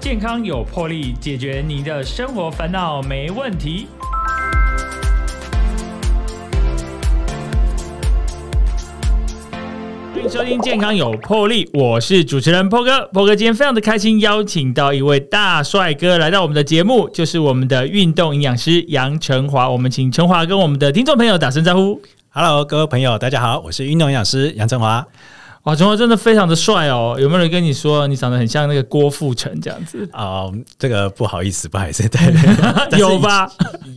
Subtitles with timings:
[0.00, 3.86] 健康有魄力，解决你的生活烦恼没问题。
[10.14, 13.06] 欢迎收听《健康有魄力》，我是主持人波哥。
[13.12, 19.68] 波哥今天非常的开心，邀请到一位大帅哥来到我们的节目，就是我们的运动营养师杨成华。
[19.68, 22.00] 我们请成华跟我们的听众朋友打声招呼。
[22.30, 25.06] Hello，各位朋友，大家好，我是运动营养师杨成华。
[25.64, 27.16] 哇，成华真的非常的帅哦！
[27.20, 30.08] 有没有人跟你说你长得很像那个郭富城这样子？
[30.10, 30.44] 啊、
[30.78, 32.02] 这个不好意思，不好意思，
[32.96, 33.46] 有吧？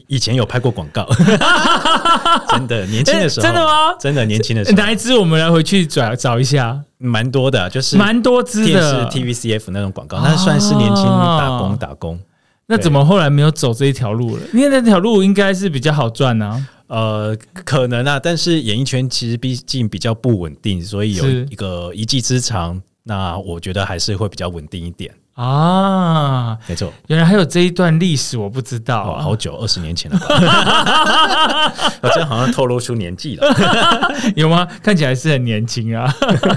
[0.07, 1.07] 以以前有拍过广告，
[2.51, 6.79] 真的，年轻的时候，诶真的吗真的年轻的时候，哪一支我们来回去找找一下？
[6.97, 9.09] 蛮多的，就是蛮多支电视的。
[9.09, 12.19] TVCF 那种广告，那算是年轻打工打工。
[12.65, 14.41] 那怎么后来没有走这一条路了？
[14.53, 16.61] 因为那条路应该是比较好赚啊。
[16.87, 25.11] 呃，可能啊，但是演艺圈其实毕竟比较不稳定，所以有一个一技之长，那我觉得还是会比较稳定一点。
[25.33, 29.17] 啊，没错，原来还有这一段历史，我不知道。
[29.17, 31.73] 好久，二十年前了吧？
[32.03, 33.47] 我这样好像透露出年纪了。
[34.37, 34.67] 有吗？
[34.83, 36.13] 看起来是很年轻啊。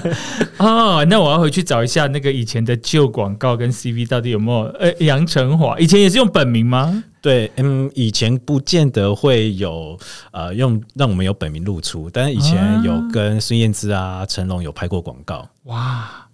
[0.58, 4.66] 哦，那我要回去找一下那个以前的旧广告跟 CV 到底有没有？
[4.78, 7.02] 呃，杨成华以前也是用本名吗？
[7.26, 9.98] 对，嗯，以前不见得会有
[10.30, 15.44] 呃用让我们有本名露出，但是以前有跟孙燕姿啊、成龙有拍过广告。
[15.64, 16.25] 哇，对，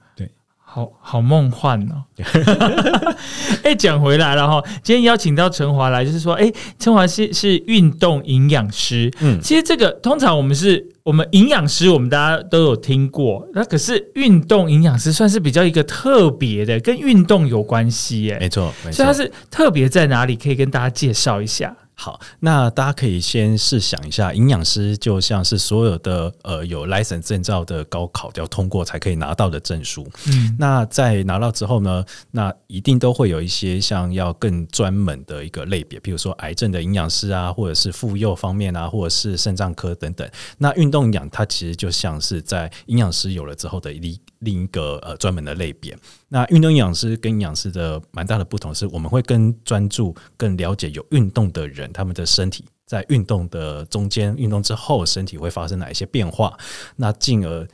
[0.72, 2.04] 好好梦幻哦。
[3.62, 9.10] 哎，讲回来了哈，今天邀请到陈华来，就是说，哎，陈华是是运动营养师。
[9.20, 18.38] 嗯其实这个通常我们是我们营养师，我们大家都有听过，那可是运动营养师算是比较一个特别的，跟运动有关系耶。
[18.40, 19.12] 没错，没错所以它。
[19.12, 20.34] 是特别在哪里？
[20.36, 21.76] 可以跟大家介绍一下。
[22.02, 30.04] 好，那大家可以先试想一下，营养师就像是所有的呃有 license 证照的高考要通过才可以拿到的证书。
[30.26, 40.28] 嗯，那在拿到之后呢，那一定都会有一些像要更专门的一个类别，比如说癌症的营养师啊，或者是妇幼方面啊，或者是肾脏科等等。
[40.58, 45.98] 那运动营养它其实就像是在营养师有了之后的另另一个呃专门的类别。
[46.28, 52.64] 那运动营养师跟营养师的蛮大的不同是，我们会更专注、更了解有运动的人他们的身体。
[52.84, 56.52] 在运动的中间、运动之后，身体会发生哪一些变化？
[56.96, 57.66] 那进而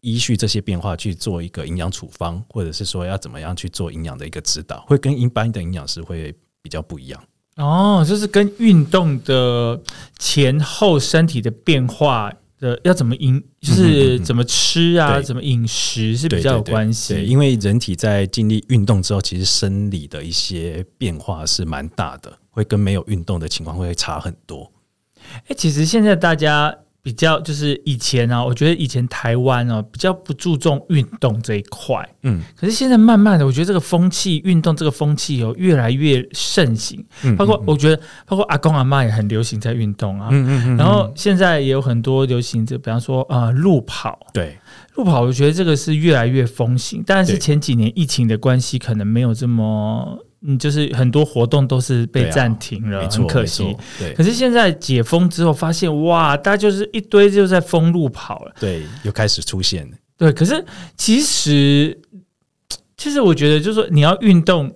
[0.00, 7.22] 依序这些变化去做一个营养处方，或者是说要怎么样去做营养的一个指导，会跟一般的营养师会比较不一样。
[7.56, 9.80] 哦，就是跟运动的
[10.18, 12.32] 前后身体的变化
[12.64, 17.12] 的要怎么饮，就是怎么吃啊，对怎么饮食是比较有关系。
[17.12, 24.72] 对，因为人体在经历运动之后，其实生理的一些变化是蛮大的，会跟没有运动的情况会差很多。
[25.48, 37.04] 哎、其实现在大家比较就是以前啊，我觉得以前台湾哦、比较不注重运动这一块，嗯，可是现在慢慢的，我觉得这个风气，运动这个风气有越来越盛行。
[37.22, 40.30] 嗯包括我觉得，包括阿公阿妈也很流行在运动啊。
[40.32, 44.56] 嗯嗯嗯然后现在也有很多流行者，比方说呃路跑，对。
[44.94, 53.74] 路跑，我觉得这个是越来越风行，但是前几年疫情的关系，可能没有这么，嗯，就是很多活动都是被暂停了，很可惜。
[53.98, 58.52] 对可是现在解封之后，发现哇，大家就是一堆就在封路跑了。
[58.60, 59.96] 对，又开始出现了。
[60.18, 60.62] 对，可是
[60.98, 61.98] 其实，
[62.98, 64.70] 其实我觉得，就是说你要运动，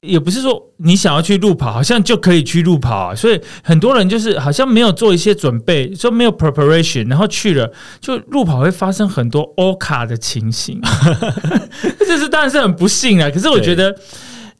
[0.00, 3.12] 也不是说你想要去路跑，好像就可以去路跑啊。
[3.12, 10.80] 所以很多人就是好像没有做一些准备，说没有 preparation，然后去了，就路跑会发生很多 O 卡的情形。
[11.98, 13.28] 这是当然是很不幸啊。
[13.28, 13.92] 可是我觉得。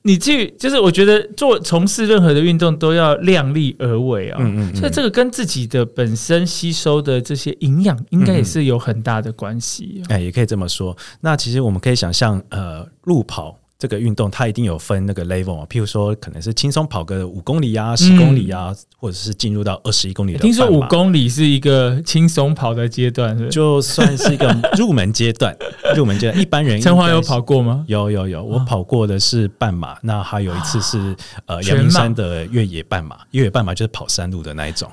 [0.02, 4.38] 你去就是，我觉得做从事任何的运动都要量力而为啊。
[4.40, 10.14] 嗯嗯嗯所以这个跟自己的本身吸收的这些营养，应该也是有很大的关系、啊。
[10.14, 10.96] 哎，也可以这么说。
[11.20, 15.66] 那其实我们可以想象，呃，路跑这个运动，它一定有分那个 level 啊。
[15.70, 20.38] 譬如说，可能是轻松跑个五公里啊、十公里啊，或者是进入到二十一公里的。
[20.38, 23.50] 听说五，公里是一个轻松跑的阶段，是是？
[23.50, 25.56] 就算是一个 入门阶段。
[25.96, 27.82] 入门阶段，一般人陈华有跑过吗？
[27.88, 31.16] 有有有，我跑过的是半马，那还有一次是
[31.46, 34.90] 呃阳明山的越野半马，越野半马就是跑山路的那一种，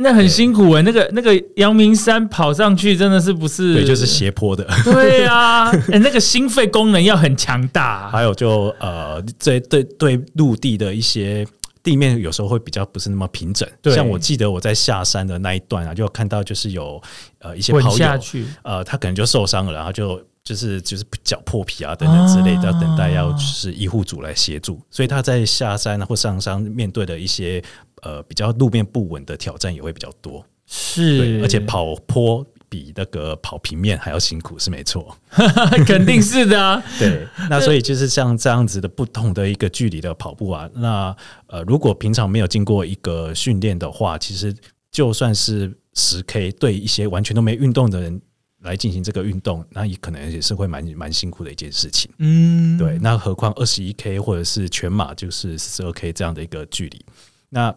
[0.00, 3.74] 那很辛苦哎、那个那个阳明山跑上去真的是不是？
[3.74, 4.64] 对，就是斜坡的。
[4.84, 8.10] 对啊，哎、 那个心肺功能要很强大、啊。
[8.10, 11.44] 还有就呃，这对对，陆地的一些
[11.82, 13.68] 地面有时候会比较不是那么平整。
[13.82, 17.02] 对像我记得我在下山的那一段啊，就看到就是有
[17.40, 27.60] 呃一些跑友，下去，呃，他可能就受伤了，然后就就是就是脚破皮啊等等之类的，要等待要就是医护组来协助，所以他在下山或上山面对的一些
[28.02, 30.44] 呃比较路面不稳的挑战也会比较多。
[30.66, 35.16] 是，而且跑坡比那个跑平面还要辛苦，是没错。
[35.86, 36.82] 肯定是的啊。
[37.00, 41.16] 对，那所以就是像这样子的不同的一个距离的跑步啊，那
[41.46, 44.54] 呃，如果平常没有经过一个训练的话，其实
[44.90, 48.20] 就算是十 K，对一些完全都没运动的人
[48.60, 52.10] 来进行这个运动，那也可能也是会蛮蛮辛苦的一件事情。
[52.18, 57.02] 嗯，对，那何况二十一 K 或者是全马就是四十二 K 这样的一个距离，
[57.48, 57.74] 那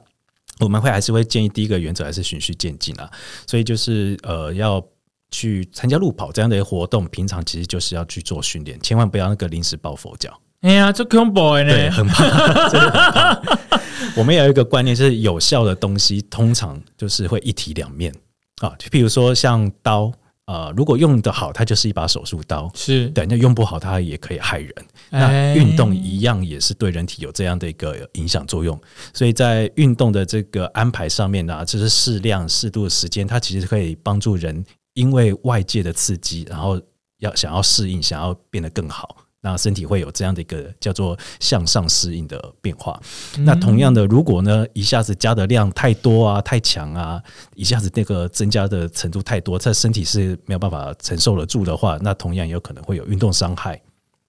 [0.60, 3.10] 我们会还是会建议第一个原则还是循序渐进啊，
[3.48, 4.84] 所以就是呃要
[5.32, 10.38] 去参加路跑这样的一个活动，平常其实就是要去做训练，千万不要那个临时抱佛脚。
[10.62, 11.92] 哎呀，这恐怖的对，呢。
[11.92, 12.24] 很怕，
[12.70, 13.82] 真的很怕。
[14.16, 18.14] 我们有一个观念，就是有效的东西通常就是会一体两面
[18.62, 18.76] 啊。
[18.78, 20.12] 就譬如说像刀，
[20.52, 24.76] 呃，如果用得好，它就是一把手术刀；是，对，那用不好，它也可以害人。
[25.10, 28.78] 那哎运动一样也是对人体有这样的一个影响作用，
[29.14, 34.62] 所以在运动的这个安排上面呢、就是适量、适度的时间，它其实可以帮助人
[34.94, 36.78] 因为外界的刺激，然后
[37.20, 39.16] 要想要适应，想要变得更好。
[39.42, 43.00] 那身体会有这样的一个叫做向上适应的变化。
[43.40, 47.22] 那同样的，如果呢一下子加的量太多啊、太强啊，
[47.56, 53.82] 一下子那个增加的程度太多，在身体是没有办法承受得住的话，那同样有可能会有运动伤害。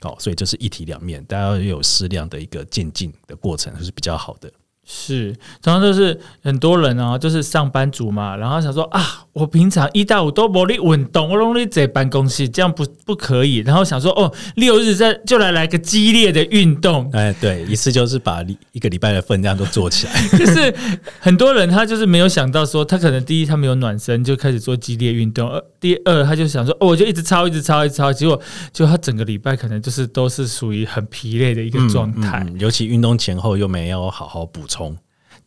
[0.02, 4.50] 哦，所以这是一体两面，大家要有适量的一个渐进的过程是比较好的。
[4.84, 5.32] 是，
[5.62, 13.56] 常常就是很多人啊，就是上班族嘛，然后想说啊，我平常一到五都不力运动，我容易在办公室，这样不不可以。
[13.58, 20.12] 然后想说哦，六日再就来来个激烈的运动，哎，对，一次就是把一一个礼拜的分量都做起来。
[20.36, 20.74] 就是
[21.18, 28.38] 很多人他就是没有想到说，他可能第一他没有暖身就开始做激烈运动，二第二他就想说哦，我就一直操一直操一直操，结果
[28.70, 32.44] 就他整个礼拜可能就是都是属于很疲累的一个状态。
[32.46, 34.94] 嗯尤其运动前后又没有好好补充。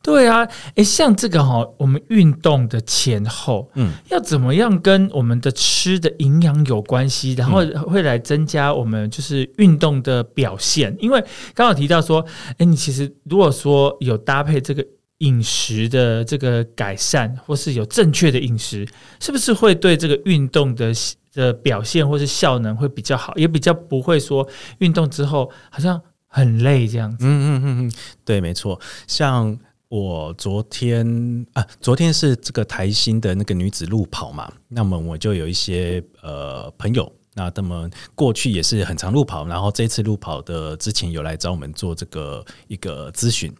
[0.05, 10.95] 对啊，诶，像这个哈、我们运动的前后，嗯，要怎么样跟我们的吃的营养有关系，然后会来增加我们就是运动的表现。
[10.99, 11.23] 因为
[11.55, 12.23] 刚好提到说，
[12.59, 14.85] 诶，你其实如果说有搭配这个
[15.19, 18.87] 饮食的这个改善，或是有正确的饮食，
[19.19, 20.93] 是不是会对这个运动的
[21.33, 24.47] 的表现或是效能会比较好，也比较不会说
[24.77, 27.17] 运动之后好像很累这样子。
[27.21, 27.91] 嗯嗯嗯嗯，
[28.23, 28.79] 对，没错。
[29.07, 29.57] 像
[29.95, 37.09] 我昨天啊，昨天是这个台新的那个女子路跑嘛，那么我就有一些呃朋友。
[37.33, 43.53] 那他们过去也是很常路跑，然后这一次路跑的之前有来找我们做这个一个咨询。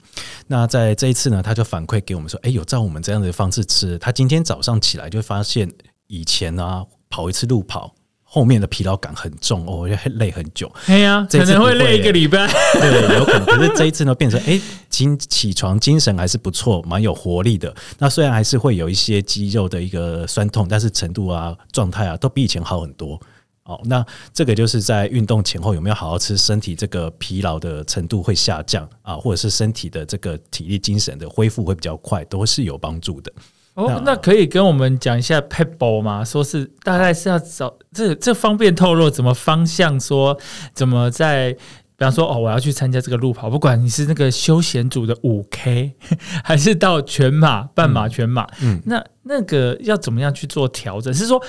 [0.45, 3.97] 那在这一次呢，他就反馈给我们说，哎，有照我们这样的方式吃。
[3.99, 5.71] 他今天早上起来就发现，
[6.07, 7.94] 以前呢、跑一次路跑，
[8.35, 10.69] 后面的疲劳感很重哦，就累很久。
[10.87, 12.45] 哎呀，可能会累一个礼拜。
[12.81, 13.45] 对，有可能。
[13.45, 14.59] 可是这一次呢，变成哎，
[14.89, 17.73] 精起床精神还是不错，蛮有活力的。
[17.97, 23.17] 那虽然还是会有一些肌肉的一个酸痛，但是程度啊、状态啊，都比以前好很多。
[23.63, 33.31] 哦，那这个就是在运动前后有没有好好吃，身体这个疲劳的程度会下降啊，或者是身体的这个体力、精神的恢复会比较快，都是有帮助的。
[33.75, 36.23] 哦，那可以跟我们讲一下 Pebble 吗？
[36.23, 40.37] 说是大概是要找这这方便透露怎么方向说
[40.73, 41.59] 怎么在，比
[41.99, 45.93] 方说哦，我要去参加这个路跑，不管你是那个休闲组的五 K，
[46.43, 51.13] 还是到全马、半马、全马，嗯那那个要怎么样去做调整？
[51.13, 51.43] 是说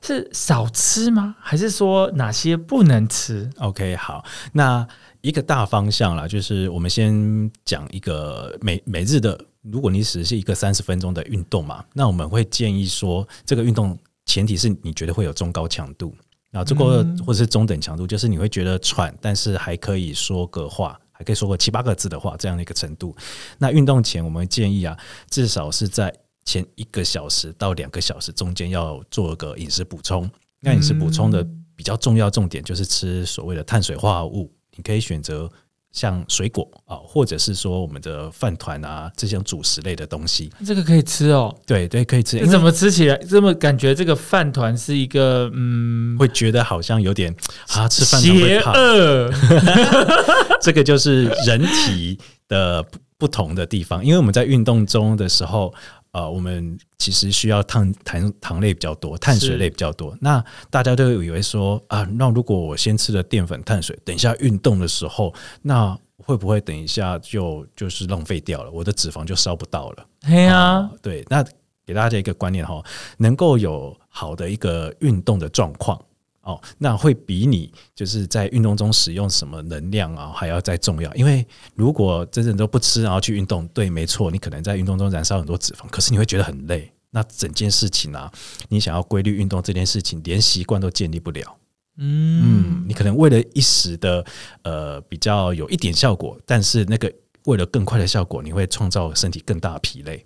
[0.00, 1.36] 是少吃吗？
[1.40, 4.86] 还是说哪些不能吃？OK，好，那
[5.20, 9.38] 一个大方向啦，就是我们先讲一个每每日的，
[9.70, 16.14] 如果你只是一个三十分钟的运动嘛，那我们会建议说，这个运动前提是你觉得会有中高强度，
[16.52, 20.98] 啊，这个嗯或者是中等强度，就是你会觉得喘，但是还可以说个话。
[21.18, 23.16] 还可以说个七八个字的话，这样的一个程度。
[23.56, 24.94] 那运动前，我们建议啊，
[25.30, 30.30] 至少是在前一个小时到两个小时中间要做个饮食补充。
[30.60, 31.42] 那饮食补充的
[31.74, 35.50] 比较重要重点就是吃所谓的碳水化合物，你可以选择
[35.96, 40.52] 像水果啊，或者是说我们的饭团啊这些主食类的东西。
[40.64, 41.52] 这个可以吃哦。
[41.66, 42.38] 对对，可以吃。
[42.38, 43.94] 你怎么吃起来这么感觉？
[43.94, 47.34] 这个饭团是一个嗯，会觉得好像有点
[47.68, 48.74] 啊，吃饭团会邪胖。
[48.74, 49.32] 恶。
[50.60, 55.72] 这个就是人体的不不同的地方，因为我们在运动中的时候，
[56.16, 60.16] 呃，我们其实需要糖糖糖类比较多，碳水类比较多。
[60.18, 68.70] 那大家都以为说啊，那如果我先吃了淀粉、碳水，等一下运动的时候，那会不会等一下就就是浪费掉了？
[68.70, 70.06] 我的脂肪就烧不到了。
[70.22, 71.44] 对呀、啊对，那
[71.84, 72.82] 给大家一个观念哈，
[73.18, 76.00] 能够有好的一个运动的状况
[76.46, 81.12] 哦，那会比你就是在运动中使用什么能量啊还要再重要。
[81.16, 86.90] 因为如果真正都不吃，然后去运动，对，没错，你可能在运动中燃烧很多脂肪，可是你会觉得很累。
[87.10, 88.30] 那整件事情啊，
[88.68, 91.56] 你想要规律运动这件事情，连习惯都建立不了。
[91.98, 94.24] 嗯嗯，你可能为了一时的
[94.62, 97.12] 呃比较有一点效果，但是那个
[97.46, 100.24] 为了更快的效果，你会创造身体更大的疲累，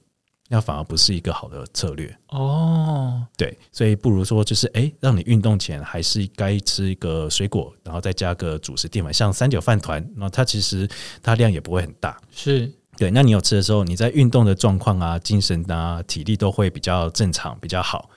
[0.52, 2.12] 那反而不是一个好的策略。
[2.30, 10.88] 哦，对，所以不如说就是，诶，让你运动前还是该吃一个水果，然后再加个主食淀粉，像三角饭团，那它其实
[11.23, 12.21] 它量也不会很大。
[12.33, 18.11] 是对，那你有吃的时候，你在运动的状况啊、精神啊、体力都会比较正常、比较好。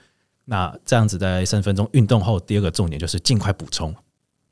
[0.44, 3.94] 那这样子在三十分钟运动后，第二个重点就是尽快补充。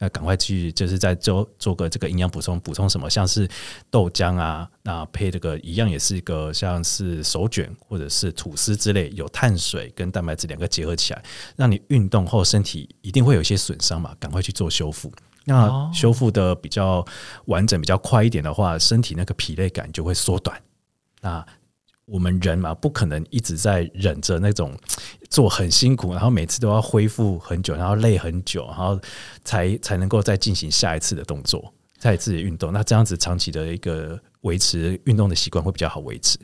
[0.03, 3.09] 那赶快去，就是在做做个这个营养补充，补充什么？
[3.09, 3.49] 像是
[3.89, 11.23] 豆浆啊，那配这个一样也是一个像是手卷或者是吐司之类，有碳水跟蛋白质两个结合起来，
[11.55, 15.13] 让你运动后身体一定会有一些损伤嘛，赶快去做修复。
[15.45, 17.07] 那哦修复的比较
[17.45, 20.61] 完整、比较快一点的话，身体那个疲累感就会缩短。
[21.21, 21.47] 那
[22.05, 24.77] 我们人嘛，不可能一直在忍着那种
[25.31, 29.01] 做很辛苦，然后每次都要恢复很久，然后累很久，然后
[29.45, 32.73] 才才能够再进行下一次的动作，下一次的运动。
[32.73, 36.39] 那这样子长期的一个维持运动的习惯会比较好维持。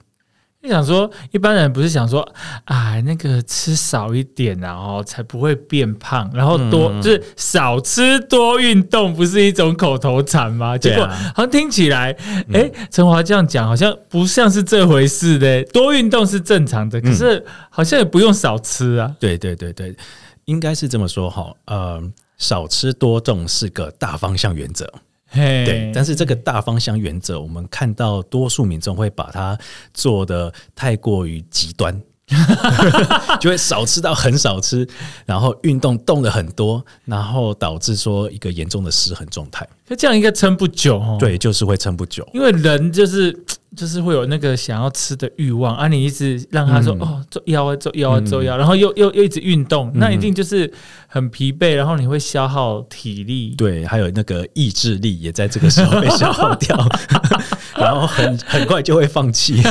[0.60, 2.26] 就想说，一般人不是想说，
[2.64, 10.76] 哎，那个吃少一点然后才不会变胖，然后多、嗯就是少吃多运动，不是一种口头禅吗？
[10.76, 12.10] 结果啊好像听起来，
[12.52, 15.62] 哎、陈华这样讲好像不像是这回事的。
[15.66, 19.14] 多运动是正常的，可是好像也不用少吃啊。
[19.20, 19.94] 对对对对，
[20.46, 21.52] 应该是这么说哈。
[21.66, 22.02] 呃，
[22.36, 24.92] 少吃多动是个大方向原则。
[25.30, 29.58] 嘿，对，但是这个大方向原则，我们看到多数民众会把它
[29.92, 32.00] 做的太过于极端，
[33.40, 34.86] 就会少吃到很少吃，
[35.24, 39.66] 然后运动动的很多，然后导致说一个严重的失衡状态。
[39.88, 42.28] 就这样应该撑不久哦。，对，就是会撑不久。
[42.34, 43.34] 因为人就是
[43.74, 50.70] 就是会有那个想要吃的欲望啊，你一直让他说、嗯哦做腰啊做腰啊做腰，然后又又又一直运动，那一定就是
[51.06, 53.54] 很疲惫，然后你会消耗体力。
[53.56, 56.76] 对，还有那个意志力也在这个时候被消耗掉，
[57.76, 59.62] 然后很很快就会放弃，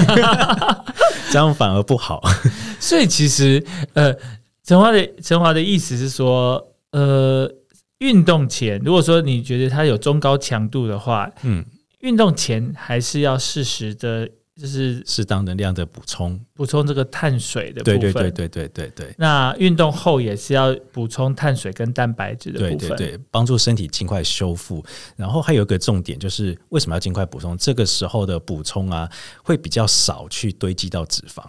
[1.32, 2.22] 这样反而不好。
[2.80, 4.16] 所以其实呃，
[4.64, 7.52] 陈华的陈华的意思是说，呃，
[8.00, 11.66] 运动前如果说你觉得它有中高强度的话，嗯，
[12.00, 18.00] 运动前还是要适时的，就是适当能量的补充，补充这个碳水的部分。
[18.00, 19.16] 对对对对对对对。
[19.18, 22.90] 那运动后也是要补充碳水跟蛋白质的对部分。
[22.98, 24.84] 对对，帮助身体尽快修复。
[25.16, 27.56] 然后还有一个重点就是，为什么要尽快补充？
[27.58, 29.08] 这个时候的补充啊，
[29.44, 31.44] 会比较少去堆积到脂肪。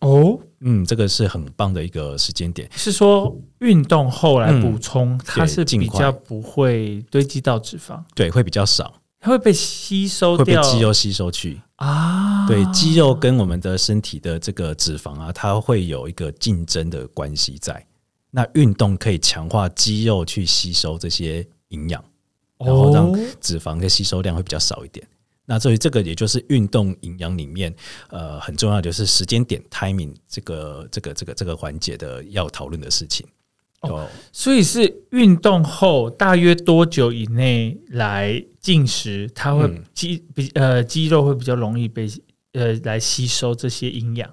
[0.00, 2.68] 哦，嗯，这个是很棒的一个时间点。
[2.76, 8.92] 是说运动后来补充，它是比较不会堆积到脂肪，对，会比较少，
[9.24, 11.58] 它会被吸收会被掉肌肉吸收去。
[11.76, 12.46] 啊。
[12.46, 17.82] 对，肌肉跟我们的身体的这个脂肪啊，它会有一个竞争的关系在。
[18.30, 22.04] 那运动可以强化肌肉去吸收这些营养，
[22.58, 25.06] 然后让哦脂肪的吸收量会比较少一点。
[25.46, 27.74] 那所以这个也就是运动营养里面
[28.10, 33.26] 呃很重要的就是时间点 timing 这个这个这个这个环节的要讨论的事情。
[33.88, 39.82] 哦，所以是运动后大约多久以内来进食，它会嗯。
[39.92, 42.08] 肌比呃肌肉会比较容易被
[42.52, 44.30] 呃来吸收这些营养？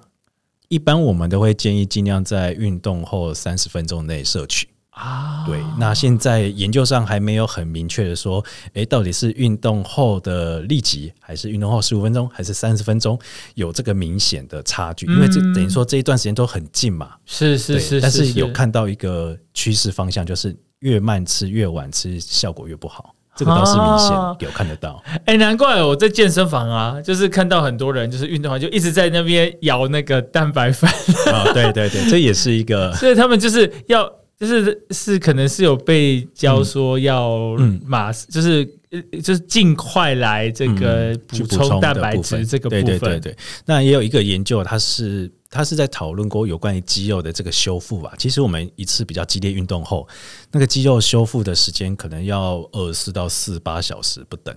[0.68, 4.68] 一般我们都会建议尽量在运动后三十分钟内摄取。
[4.92, 5.44] 啊。
[5.46, 8.44] 对，那现在研究上还没有很明确的说，
[8.74, 13.18] 诶，到底是运动后的立即，还是运动后十五分钟，还是三十分钟
[13.54, 15.06] 有这个明显的差距？
[15.06, 23.14] 因为这嗯等于说这一段时间都很近嘛，是是对是，但是有看到一个趋势方向，就是越慢吃越晚吃，效果越不好。
[23.34, 25.02] 这个倒是明啊显有看得到。
[25.24, 30.88] 哎、难怪我在健身房啊，就是看到很多人就是运动完就一直在那边摇那个蛋白粉，
[31.32, 34.04] 啊，对对对，这也是一个 所以他们就是要
[34.42, 48.14] 就是是可能是有被教说要嗯马、就是呃就是尽快来这个补充蛋白质这个部分，对对对对，那也有一个研究，它是它是在讨论过有关于肌肉的这个修复吧。
[48.18, 50.08] 其实我们一次比较激烈运动后，
[50.50, 54.52] 那个肌肉修复的时间可能要二四到四八小时不等。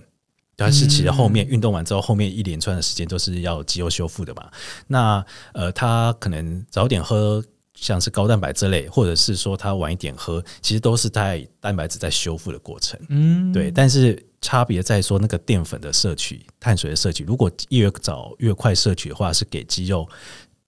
[0.56, 4.50] 但是其实后面运动完之后，后面一连串的时间都是要肌肉修复的嘛。
[4.88, 5.24] 那
[5.54, 7.40] 呃，他可能早点喝。
[7.76, 12.98] 像是高蛋白之类，或者是说他晚一点喝，其实都是在蛋白质在修复的过程。
[13.10, 20.08] 嗯，对，但是差别在说那个淀粉的摄取、碳水的摄取，如果越早越快摄取的话，是给肌肉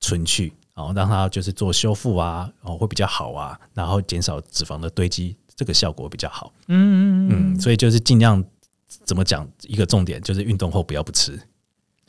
[0.00, 6.52] 存去，然后让它就是做修复啊，然后会比较好啊，然后减少脂肪的堆积，这个效果比较好。
[6.68, 8.44] 嗯嗯嗯嗯，所以就是尽量
[9.04, 11.40] 怎么讲，一个重点就是运动后不要不吃。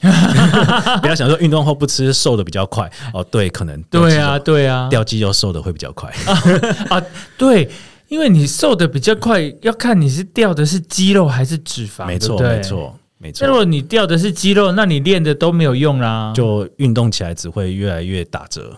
[1.01, 6.09] 不要想说运动后不吃瘦的比较快哦，对，可能对啊，对啊，掉肌肉瘦的会比较快。
[6.89, 7.01] 啊，
[7.37, 7.69] 对，
[8.07, 12.61] 因为你瘦的比较快，要看你是掉的是肌肉还是脂肪，没错，没。
[12.61, 13.53] 错，没错如。
[13.53, 16.31] 果你掉的是肌肉，那你练的都没有用啦。
[16.33, 18.77] 就运动起来只会越来越打折，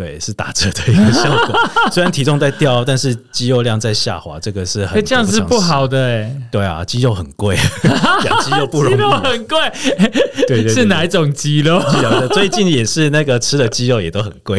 [0.00, 1.54] 对，是打折的一个效果。
[1.92, 5.60] 虽然体重在掉，但是肌肉量在下滑，这个是很哎，这样是不。
[5.60, 7.54] 好的哎，对啊，肌肉很贵，
[8.24, 9.12] 养肌肉不容 肌肉易。
[9.28, 9.58] 很贵，
[10.48, 11.78] 对对对是哪一种肌肉？
[12.32, 14.58] 最近也是那个吃的鸡肉也都很贵。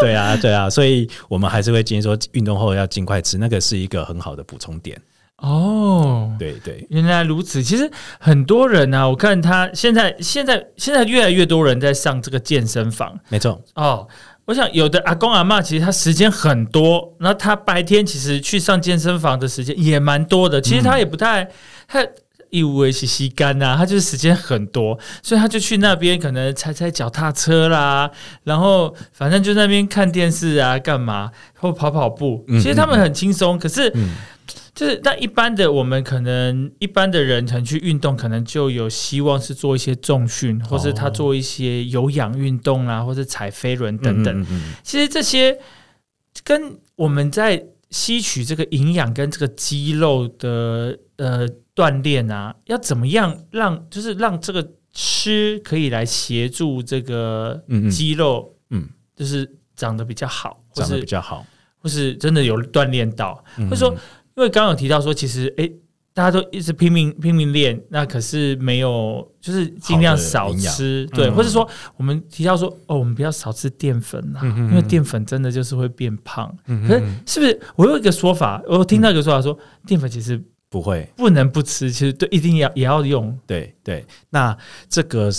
[0.00, 4.98] 对啊，对啊，所以我们还是会建议说，运动后要尽快吃，那个是一个很好的补充点。
[5.42, 7.62] 哦，对对，原来如此。
[7.62, 14.06] 其实很多人啊，我看他现在现在现在越来越多人在上这个健身房没错，哦。
[14.44, 20.60] 我想有的阿公阿妈其实他时间很多，然后他白天其实去上健身房的时间也蛮多的。
[20.60, 21.48] 其实他也不太
[21.86, 22.04] 他。
[22.52, 28.10] 以为是吸干呐，他就是时间很多，所以他就去那边可能踩踩脚踏车啦，
[28.44, 32.44] 然后反正就在那边看电视啊，干嘛或跑跑步。
[32.48, 34.14] 嗯其实他们很轻松，可是嗯，
[34.74, 44.46] 就是那一般的我们可能一般的人可能去运动，可能就有希望是做一些重训，或是他做一些有氧运动啊，或是踩飞轮等等。
[44.82, 45.58] 其实这些
[46.44, 61.46] 跟我们在吸取这个营养跟这个肌肉的呃锻炼啊，要怎么样让就是让这个吃可以来协助这个肌肉，嗯，就是长得比较好，或长得比较好，
[61.78, 63.44] 或是真的有锻炼到。
[63.58, 63.90] 嗯或者说，
[64.36, 65.72] 因为刚刚有提到说，其实诶，
[66.14, 71.66] 大家都一直拼命拼命练，那可是没有，就是尽量少吃，对，嗯或者说
[71.96, 76.54] 我们提到说，哦，我们不要少吃淀粉啊，嗯嗯嗯因为淀粉真的就是会变胖。
[76.66, 77.60] 嗯可是是不是？
[77.76, 80.38] 我有一个说法，我听到一个说法说，淀粉其实
[80.68, 83.38] 不会，不能不吃，其实对一定要也要用。
[83.46, 84.56] 对对，那
[84.88, 85.30] 这个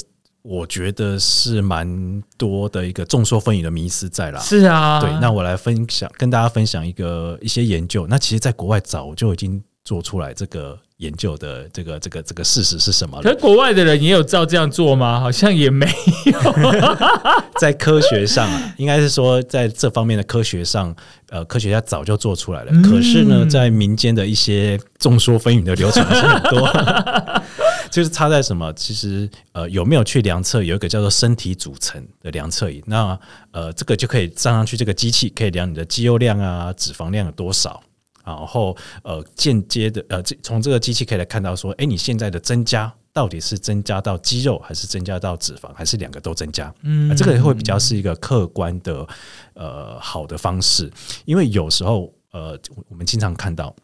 [0.41, 4.39] 我觉得是蛮多的一个众说纷纭的迷思在啦。
[4.39, 8.07] 是啊，对，那我来分享，跟大家分享一个一些研究。
[8.07, 13.23] 那其实，在国外早就已经做出来这个研究的这个这个这个事实是什么了？
[13.23, 15.19] 可国外的人也有照这样做吗？
[15.19, 15.85] 好像也没
[16.25, 16.97] 有
[17.59, 20.95] 在科学上啊，应该是说在这方面的科学上，
[21.29, 22.71] 呃，科学家早就做出来了。
[22.71, 26.69] 嗯可是呢，在民间的一些众说纷纭的流传是很多。
[27.91, 28.73] 就是差在什么？
[28.73, 30.63] 其实呃，有没有去量测？
[30.63, 33.19] 有一个叫做身体组成的量测仪，那
[33.51, 37.83] 呃，这个就可以上上去这个机器，可以量你的肌肉量啊、脂肪量有多少。
[38.23, 46.73] 然后呃，间接的呃，这从这个机器可以来看到说，哎，你现在的增加到底是增加到肌肉，还是增加到脂肪，还是两个都增加？
[46.81, 49.07] 嗯啊，这个会比较是一个客观的
[49.53, 50.91] 呃好的方式，
[51.25, 52.57] 因为有时候呃，
[52.89, 53.75] 我们经常看到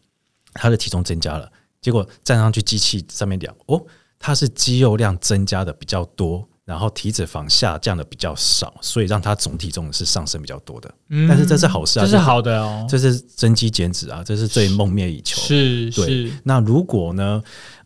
[0.54, 1.50] 他的体重增加了，
[1.80, 3.80] 结果站上去机器上面量，哦，
[4.18, 10.88] 他是肌肉量增加的比较多，然后体脂肪下降的比较少，所以让它总体重是上升比较多的。
[11.08, 11.26] 嗯。
[11.26, 15.40] 但是这是好事啊，这是好的哦，这是增肌减脂啊，这是最梦寐以求。
[15.40, 16.06] 是对。
[16.06, 17.42] 是，那如果呢，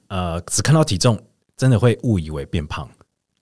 [0.08, 1.18] 呃，只看到体重，
[1.56, 2.86] 真的会误以为变胖，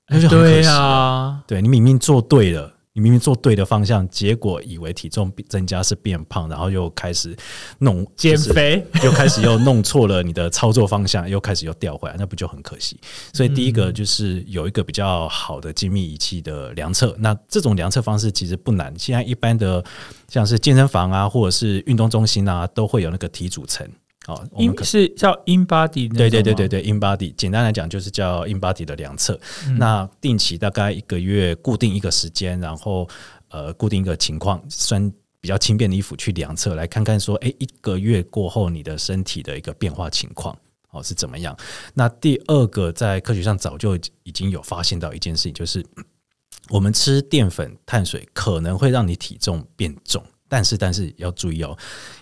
[0.07, 0.77] 那就很可对惜啊。
[0.79, 7.35] 啊，对你明明做对了，你明明做对的方向，结果以为体重增加是变胖，然后又开始
[7.79, 13.01] 弄减，肥， 又开始又弄错了你的操作方向，又开始又掉回来，那不就很可惜？
[13.33, 19.83] 所以第一个就是有一个比较好的精密仪器的量测，那这种量测方式其实不难，现在一般的
[20.29, 23.89] 像是健身房啊，或者是运动中心啊，都会有那个体组成。
[24.29, 29.39] 哦，我们因可是叫 in body，对对对对对，in body，简单来讲就是叫 in body 的量测。
[29.67, 33.09] 嗯那定期大概一个月固定一个时间，然后
[33.49, 40.57] 呃固定一个情况，穿比较轻便的衣服去量测，来看看说，哎，一个月过后你的身体的一个变化情况。
[40.93, 41.57] 哦，是怎么样？
[41.95, 45.83] 那第二个，在科学上早就已经有发现到一件事情，就是
[46.69, 51.75] 我们吃淀粉、碳水可能会让你体重变重，但是但是要注意哦，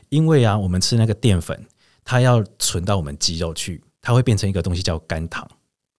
[0.09, 1.61] 因为啊，我们吃那个淀粉，
[2.11, 5.49] 它要存到我们肌肉去，它会变成一个东西叫肝糖。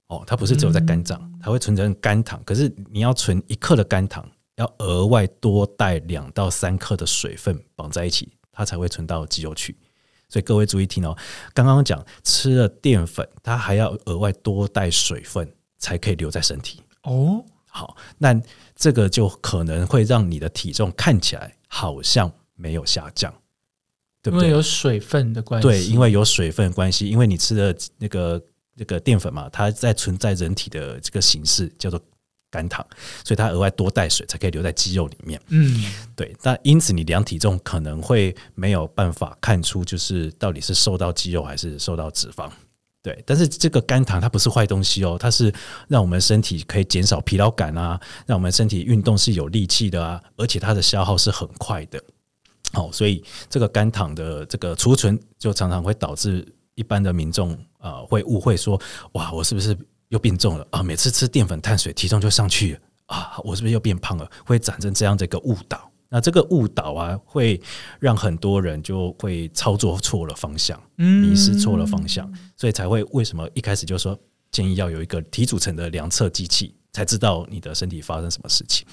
[0.08, 2.44] 哦，它不是只有在肝脏，它会存成肝糖。
[2.44, 9.74] 可是你要存一克的肝糖，要额外多带两到三克的水分绑在一起，它才会存到肌肉去。
[10.28, 11.18] 所以各位注意听哦，
[11.54, 16.82] 刚刚讲吃了淀粉，它还要额外多带水分才可以留在身体。
[17.04, 18.38] 哦，好，那
[18.76, 23.34] 这个就可能会让你的体重看起来好像没有下降，
[24.22, 24.48] 对不对？
[24.48, 28.42] 因为有水分的关系，对，因为有水分的关系，因为你吃的那个
[28.76, 32.00] 那个淀粉嘛，它在存在人体的这个形式叫做
[32.50, 32.86] 肝糖，
[33.24, 35.42] 所以它额外多带水才可以留在肌肉里面。
[35.48, 42.50] 嗯，对，那因此你量体重可能会没有办法看出，就是到底是瘦到肌肉还是瘦到脂肪。
[43.04, 45.52] 对，但是这个肝糖它不是坏东西哦，它是
[45.88, 52.00] 让我们身体可以减少疲劳感啊，让我们身体运动是有力气的啊，而且它的消耗是很快的。
[52.74, 58.80] 好，所以这个肝糖的这个储存就常常会导致一般的民众啊会误会说，
[59.14, 59.78] 哇，我是不是
[60.10, 60.82] 又变重了啊？
[60.82, 63.34] 每次吃淀粉碳水，体重就上去了啊？
[63.44, 64.30] 我是不是又变胖了？
[64.46, 65.90] 会产生这样的一个误导。
[66.14, 67.62] 那这个误导啊，会
[67.98, 74.20] 让很多人就会操作错了方向，迷失错了方向，所以才会为什么一开始就说
[74.52, 78.86] 建议要有一个体组成的量测机器，才知道你的身体发生什么事情。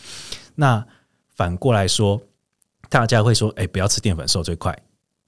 [0.54, 0.86] 那
[1.34, 2.20] 反过来说，
[2.88, 4.77] 大家会说，哎，不要吃淀粉，瘦最快。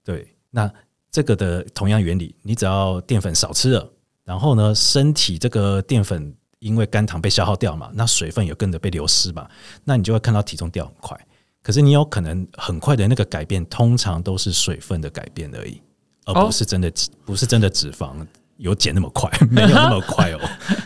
[0.05, 0.73] 对，那
[1.11, 3.90] 这个的同样原理，你只要淀粉少吃了，
[4.25, 9.49] 然后呢，身体这个淀粉因为肝糖被消耗掉嘛，那水分也跟着被流失嘛，
[9.85, 11.27] 那你就会看到体重掉很快。
[11.62, 15.81] 可是你有可能很快的那个改变，通常都是水分的改变而已，
[16.25, 16.90] 而不是真的
[17.25, 18.27] 不是真的脂肪
[18.61, 20.38] 有减那么快， 没有那么快哦。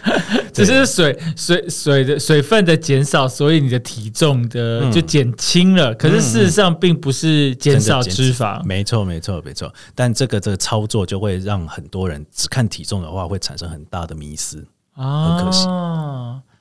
[0.52, 5.94] 只是水水水的水分的减少，所以你的体重的就减轻了。
[5.94, 9.72] 可是事实上并不是减少脂肪，没错没错没错。
[9.94, 15.66] 但这个这个操作就会让很多人只看体重的话，会产生很大的迷失啊，很可惜。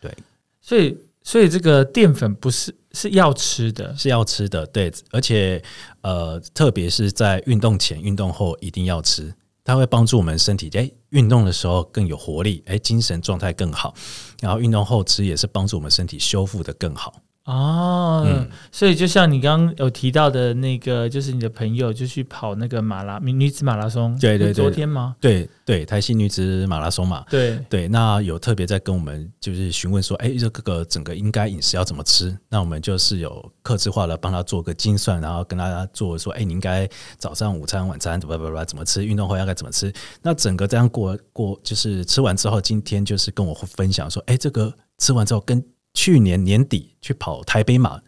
[0.02, 0.12] 对，
[0.60, 2.76] 所以所以这个淀粉不是。
[2.96, 5.60] 是要吃的，是要吃的，对，而且
[6.02, 13.94] 呃，特别是在运动前、运动后一定要吃，它会帮助我们身体，哎，运动的时候更有活力，哎，精神状态更好，
[14.42, 17.23] 然后运动后吃也是帮助我们身体修复的更好。
[17.46, 18.26] 哦，
[18.72, 25.14] 所以就像你刚刚有提到的那个，就是你的朋友就去跑那个马拉女子马拉松，对对对，昨天吗？
[25.20, 32.34] 对对，台西女子马拉松嘛，对对，那有特别在跟我们就是询问说，哎，这个整个应该饮食要怎么吃？
[32.48, 39.04] 那我们就是有克制化的帮他做个精算，然后跟大家做说，哎，你应该早上、午餐、晚餐怎么怎么怎么吃？
[39.04, 39.92] 运动后要该怎么吃？
[40.22, 45.62] 那整个这样过过，就是吃完之后，今天就是跟我分享说，哎，这个吃完之后跟。
[45.94, 48.02] 去年年底去跑台北马，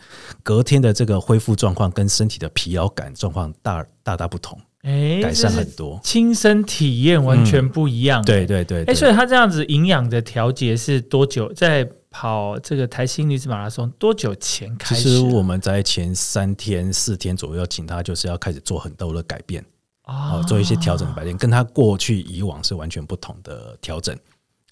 [0.43, 8.24] 隔天的这个恢复状况跟身体的疲劳感状况大大大不同，哎，改善很多，亲身体验完全不一样。
[8.24, 11.52] 对对对，哎，所以他这样子营养的调节是多久？
[11.54, 15.04] 在跑这个台新女子马拉松多久前开始？
[15.04, 19.63] 其实我们在前三天四天左右，请他就是要开始做很多的改变
[20.04, 24.17] 啊，做一些调整改变，跟他过去以往是完全不同的调整。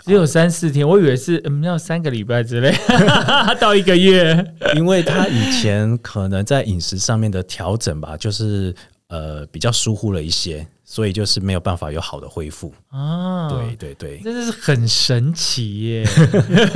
[0.05, 2.73] 只有三四天，我以为是嗯要三个礼拜之类，
[3.59, 4.53] 到一个月。
[4.75, 8.75] 因为他以前可能在饮食上面的调整吧，就是
[9.07, 10.67] 呃比较疏忽了一些。
[10.85, 13.49] 所以就是没有办法有好的恢复啊！
[13.49, 16.05] 对对对，真的是很神奇耶！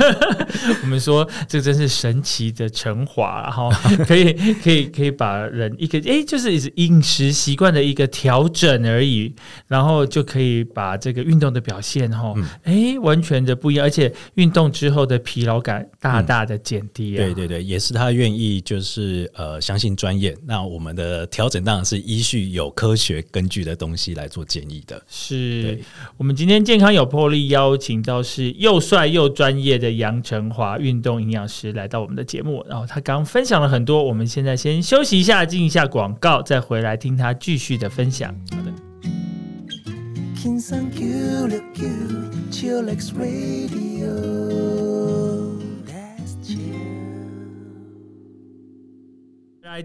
[0.82, 3.70] 我们说这真是神奇的成华，然后
[4.08, 9.34] 可以可以可以把人一个哎，就是饮食习惯的一个调整而已，
[9.66, 17.14] 然后就可以把这个运动的表现哈，哎，完全的不一样，而且运动之后的疲劳感大大的减低。
[17.14, 20.36] 对对对，也是他愿意就是呃相信专业。
[20.46, 23.97] 那我们的调整当然是依序有科学根据的东西。
[24.14, 25.78] 来做建议的是
[26.16, 38.34] 我们今天健康有魄力邀请到是又帅又专业的杨成华运动营养师来到我们的节目，然后他刚分享了很多，我们现在先休息一下，进一下广告，再回来听他继续的分享。
[38.50, 38.72] 好的。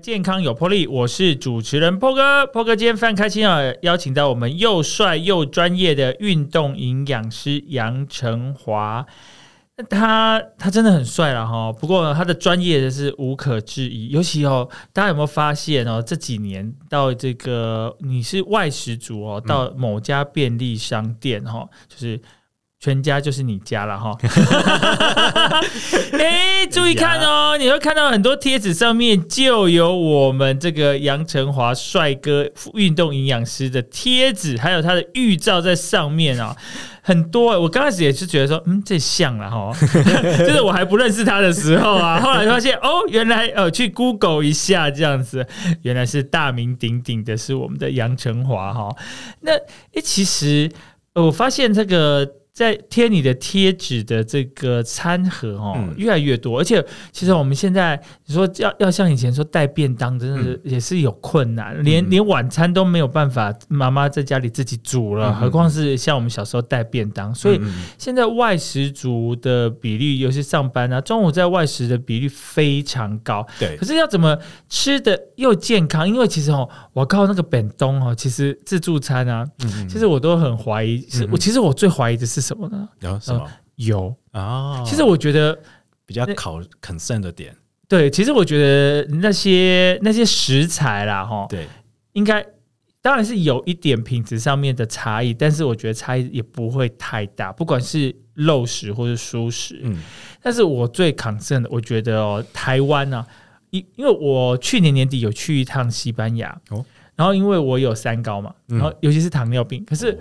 [0.01, 2.47] 健康有魄力，我是主持人波哥。
[2.47, 9.05] 波哥今天非常开心啊，邀请到我们又帅又专业的运动营养师杨成华。
[9.75, 14.07] 那他他真的很帅了哈，不过他的专业是无可置疑。
[14.07, 16.01] 尤其哦，大家有没有发现哦？
[16.01, 22.19] 这几年到这个你是外食族哦，到某家便利商店哈，就是。
[22.83, 24.13] 全家就是你家了哈，
[26.19, 36.53] 哎，注意看哦，你会看到很多贴纸上面就有我们这个杨成华帅哥运动营养师的贴纸，还有他的预照在上面啊，
[37.01, 37.57] 很多。
[37.57, 39.71] 我刚开始也是觉得说，嗯，这像了哈，
[40.39, 45.47] 就是我还不认识他的时候啊，后来发现哦，原来呃，去 Google 一下这样子，
[45.83, 48.93] 原来是大名鼎鼎的是我们的杨成华哈。
[49.39, 50.69] 那哎，其实
[51.13, 52.29] 我发现这个。
[52.53, 55.93] 在贴你的贴纸的这个餐盒哦，嗯。
[55.97, 62.09] 越来越多，而且其实我们现在你说要要像以前说带便当，真的是也是有困难，连嗯。
[62.09, 67.59] 连晚餐都没有办法，妈妈在家里自己煮了，嗯何况是像我们小时候带便当，所以。
[67.97, 73.45] 现在外食族的比例，尤其上班啊，中午在外食的比例非常高。
[73.57, 73.75] 对。
[73.77, 74.37] 可是要怎么
[74.69, 76.07] 吃的又健康？
[76.07, 79.43] 因为其实哦，我靠那个本东哦，其实自助餐啊，
[79.89, 81.29] 其实我都很怀疑，是嗯。
[81.31, 82.87] 我其实我最怀疑的是什么呢？
[82.99, 84.15] 有什么有。
[84.31, 84.83] 啊？
[84.85, 85.57] 其实我觉得，
[86.05, 87.55] 比较考 concern 的点，
[87.87, 91.67] 对，其实我觉得那些那些食材啦，哈，对，
[92.13, 92.45] 应该
[93.01, 99.79] 当然是有一点品质上面的差异，但是我觉得差异也不会太大，不管是肉食或是蔬食。
[99.83, 100.01] 嗯
[100.41, 103.25] 但是我最 concern 的，我觉得哦，台湾呢、
[103.69, 106.83] 因因为我去年年底有去一趟西班牙，哦
[107.15, 110.19] 然后因为我有三高嘛，嗯然后尤其是糖尿病，可是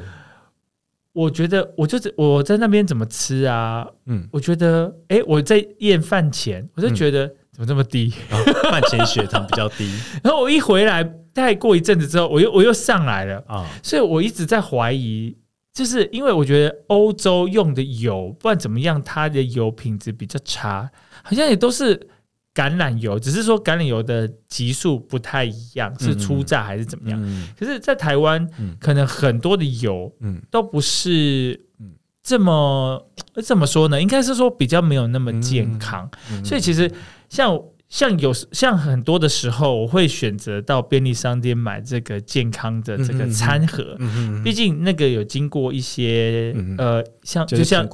[1.12, 3.86] 我觉得我就是我在那边怎么吃啊？
[4.06, 8.12] 嗯，我觉得，哎，我在验饭前，我就觉得、怎么这么低？
[8.70, 9.90] 饭前血糖比较低。
[10.24, 15.36] 然后我一回来，大概过一阵子之后，我又我又上来了，啊，所以我一直在怀疑，
[15.74, 20.90] 就是因为我觉得欧洲用的油，不管怎么样，它的油品质比较差，
[21.22, 22.08] 好像也都是
[22.54, 27.18] 橄榄油，只是说橄榄油的级数不太一样，是初榨还是怎么样？
[27.24, 33.02] 嗯可是，在台湾，嗯可能很多的油嗯都不是嗯这么
[33.34, 34.00] 呃怎么说呢？
[34.00, 36.08] 应该是说比较没有那么健康。
[36.30, 36.90] 嗯所以其实
[37.28, 37.58] 像
[37.92, 47.86] 像有像很多的时候，我会选择到便利商店买这个健康的这个餐盒，嗯嗯毕竟那个有经过一些、嗯呃，像就就是像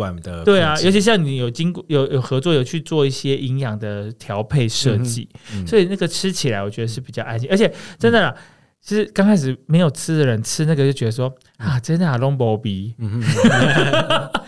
[0.44, 8.32] 对啊，尤其像你有经过有有合作，有去做一些营养的调配设计，嗯所以那个吃起来我觉得是比较安心，而且真的啦。
[8.80, 12.94] 其实刚开始没有吃的人吃那个就觉得说啊，真的啊，龙博比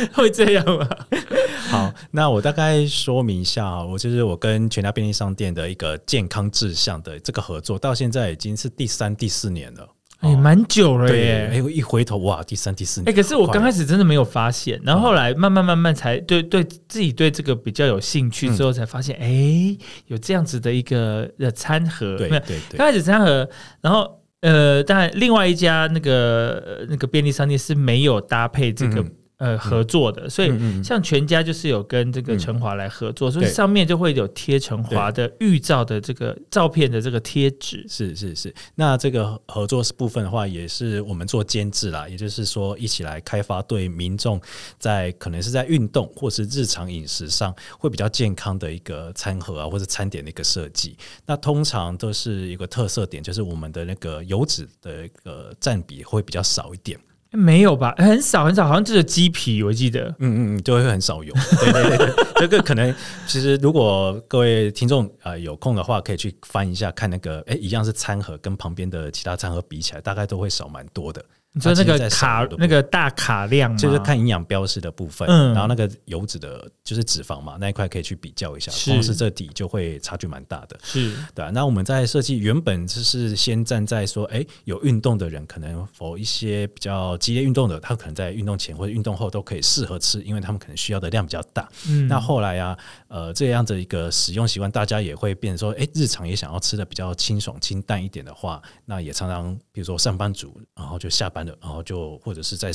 [0.14, 0.88] 会这样吗？
[1.68, 9.88] 好，那我大概说明一下啊，我就是我跟全家便利商店的一个健康志向的这个合作，到现在已经是第三、第四年了。
[10.20, 11.50] 哎，蛮久了对，耶。
[11.52, 13.22] 哎，一回头哇，第三、第四年哎、年。
[13.22, 22.16] 可是我刚开始始真的没有发现，然后后来慢慢慢慢才对对自己对这个比较有兴趣之后，才发现哎、有这样子的一个呃餐盒。
[22.16, 23.48] 对对对，刚开始餐盒，
[23.80, 30.48] 然后呃，当然另外一家那个呃那个便利商店是没有搭配这个、嗯呃合作的，所以。
[30.82, 37.84] 像全家就是有跟这个陈华来合作，所以上面就会有贴陈华的预照的这个照片的这个贴纸。
[37.88, 44.40] 是是是，那这个合作部分的话，也是我们做监制啦，也就是说一起来开发对民众
[44.78, 50.96] 在可能是在运动或是日常饮食上会比较健康的一个餐盒啊，或者餐点的一个设计。
[51.26, 56.98] 那通常都是一个特色点，就是我们的那个油脂的一个占比会比较少一点。
[57.30, 57.94] 没有吧？
[57.98, 60.08] 很少很少，好像只有鸡皮，我记得。
[60.18, 61.36] 嗯嗯嗯，就会很少用。
[61.60, 62.94] 对对对，这个可能
[63.26, 71.22] 其实如果各位听众啊、有空的话，可以去翻一下看那个，哎，一样是餐盒跟旁边的其他餐盒比起来，大概都会少蛮多的。
[71.58, 73.76] 你说那个卡那个大卡量？
[73.76, 80.78] 就是看营养标识的部分，嗯然后那个油脂的，就是脂肪嘛，那一块可以去比较一下，是光是这底就会差距蛮大的。
[80.82, 91.68] 是对啊，那我们在设计原本就是先站在说，哎，有运动的人可能否一些比较激烈运动的，他可能在运动前或者运动后都可以适合吃，因为他们可能需要的量比较大。
[91.88, 102.70] 嗯那后来啊，呃，这样的一个使用习惯，大家也会变成说，哎，日常也想要吃的比较清爽清淡一点的话，那也常常比如说上班族，然后就下班了，然后就或者是在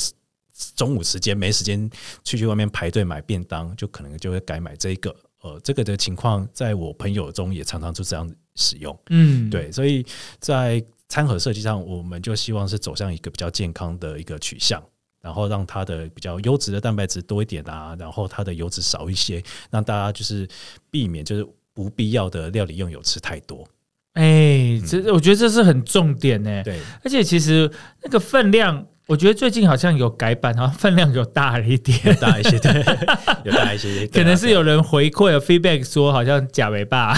[0.76, 1.90] 中午时间没时间
[2.22, 5.14] 去去外面排队买便当，就可能就会改买这一个。
[5.42, 8.98] 呃，这个的情况在我朋友中也常常就这样使用。
[9.10, 10.02] 嗯，对，所以
[10.38, 14.82] 在餐盒设计上，我们就希望是走向一个比较健康的一个取向，
[15.20, 20.48] 然后让它的比较优质的蛋白质多一点啊，然后它的油脂少一些，让大家就是
[20.90, 23.68] 避免就是不必要的料理用油吃太多。
[24.14, 26.62] 哎，这我觉得这是很重点呢。
[26.64, 27.70] 对，而且其实
[28.02, 31.98] 那个分量，我觉得最近好像有改版，好像分量有大了一点。
[32.04, 32.72] 有大一些，对，
[33.44, 37.16] 有大一些，可能是有人回馈有 feedback 说，好像假尾巴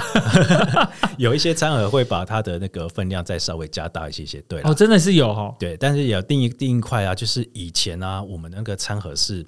[1.18, 5.54] 有一些餐盒会把它的那个分量再稍微加大一些些，对哦，真的是有哦。
[5.59, 9.44] 对，但是也要定一定一块啊，就是以前啊，我们那个餐盒是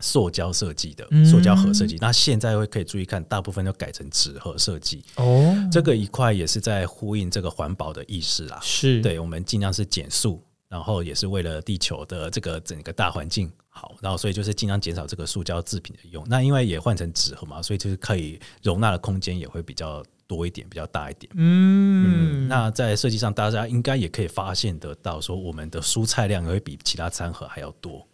[0.00, 1.96] 塑胶设计的，嗯塑胶盒设计。
[2.00, 5.04] 那现在会可以注意看，大部分都改成纸盒设计。
[5.16, 8.58] 哦，这个一块也是在呼应这个环保的意识啦。
[8.62, 16.24] 是，对，我们尽量是减速，然后也是为了地球的这个整个大环境好，然后所以就是尽量减少这个塑胶制品的用。
[16.28, 21.30] 那因为也换成纸盒嘛，所以就是可以容纳的空间也会比较多一点，比较大一点。
[21.36, 28.06] 嗯，嗯，那在设计上，大家应该也可以发现得到，说我们的蔬菜量也会比其他餐盒还要多。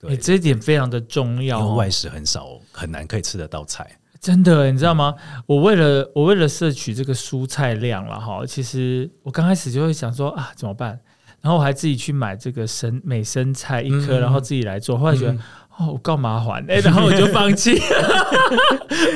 [0.00, 3.86] 对哎，这一点非常的重因要哦、为外食很少，很难可以吃得到菜。
[4.20, 5.14] 真的，你知道吗？
[5.46, 10.98] 我为了我为了摄取这个蔬菜量了哈，其实我刚开始就会想说啊，怎么办？
[11.40, 14.98] 然后我还自己去买这个生美生菜一颗，嗯然后自己来做。
[14.98, 15.40] 后来觉得、嗯
[15.78, 17.72] 哦，我够麻烦哎、然后我就放弃，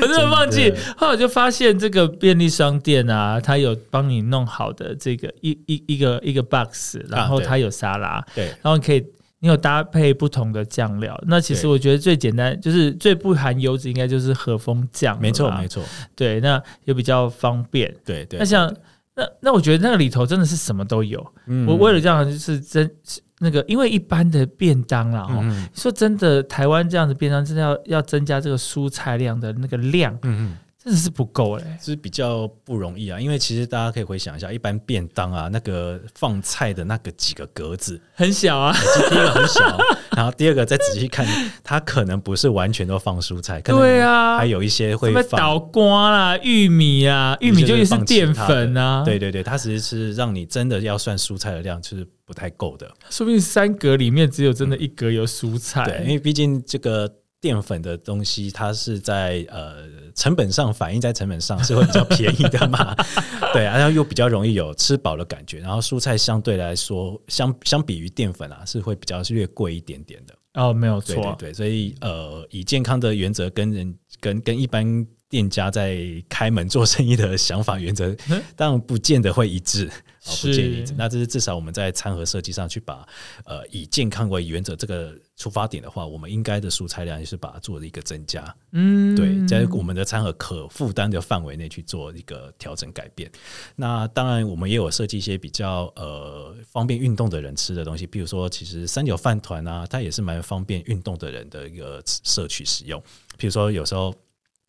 [0.01, 0.81] 我真的放弃真的。
[0.97, 9.05] 后来我就发现这个便利商店啊，它有帮你弄好的这个一一一个一个 box，然后对它有沙拉，对，然后可以
[9.45, 11.23] 你有搭配不同的酱料。
[11.27, 15.21] 那其实我觉得最简单，就是最不含油脂，应该就是和风酱。
[15.21, 15.85] 没错没错，
[16.17, 17.95] 对，那也比较方便。
[18.03, 18.39] 对对。
[18.39, 18.75] 那像
[19.15, 21.23] 那那我觉得那个里头真的是什么都有。
[21.45, 22.91] 嗯我为了这样就是真
[23.39, 25.29] 那个，因为一般的便当啦，
[25.75, 31.65] 说真的，台湾这样的便当真的要要增加这个蔬菜量的那个量，嗯嗯，真的是不够嘞。
[31.81, 38.75] 是比较不容易啊，因为其实大家可以回想一下，一般便当啊，那个放菜的那个几个格子，很小啊，
[39.09, 39.79] 第一个很小，
[40.15, 41.27] 然后第二个再仔细看，
[41.65, 52.87] 它可能不是完全都放蔬菜，可能对啊还有一些会放倒瓜啦、玉米啊，玉米就也是淀粉啊，对，对对，它其实是让你真的要算蔬菜的量，就是不太够的。
[53.09, 55.85] 说不定三格里面只有真的一格有蔬菜。
[55.85, 57.11] 对，因为毕竟这个
[57.45, 62.97] 淀粉的东西，它是在呃成本上反映在成本上是会比较便宜的嘛，
[63.53, 78.17] 对，然后又比较容易有吃饱的感觉，然后蔬菜相对来说相相比于淀粉啊是会比较略贵一点点的，哦，没有对对错，对，所以呃以健康的原则跟人跟跟一般店家在开门做生意的想法原则，
[78.57, 79.91] 当然不见得会一致。
[80.27, 80.95] 哦，不建议一致是。
[80.97, 83.07] 那这是至少我们在餐盒设计上去把
[83.45, 88.55] 呃以健康为原则这个出发点的话，我们应该的蔬菜量也是把它做了一个增加。
[88.73, 93.31] 嗯，对，在我们的餐盒可负担的范围内去做一个调整改变。
[93.77, 103.03] 那当然，我们也有设计一些比较呃方便运动的人吃的东西，比如说，其实三角饭团啊，它也是蛮方便运动的人的一个摄取使用。
[103.37, 104.15] 比如说，有时候。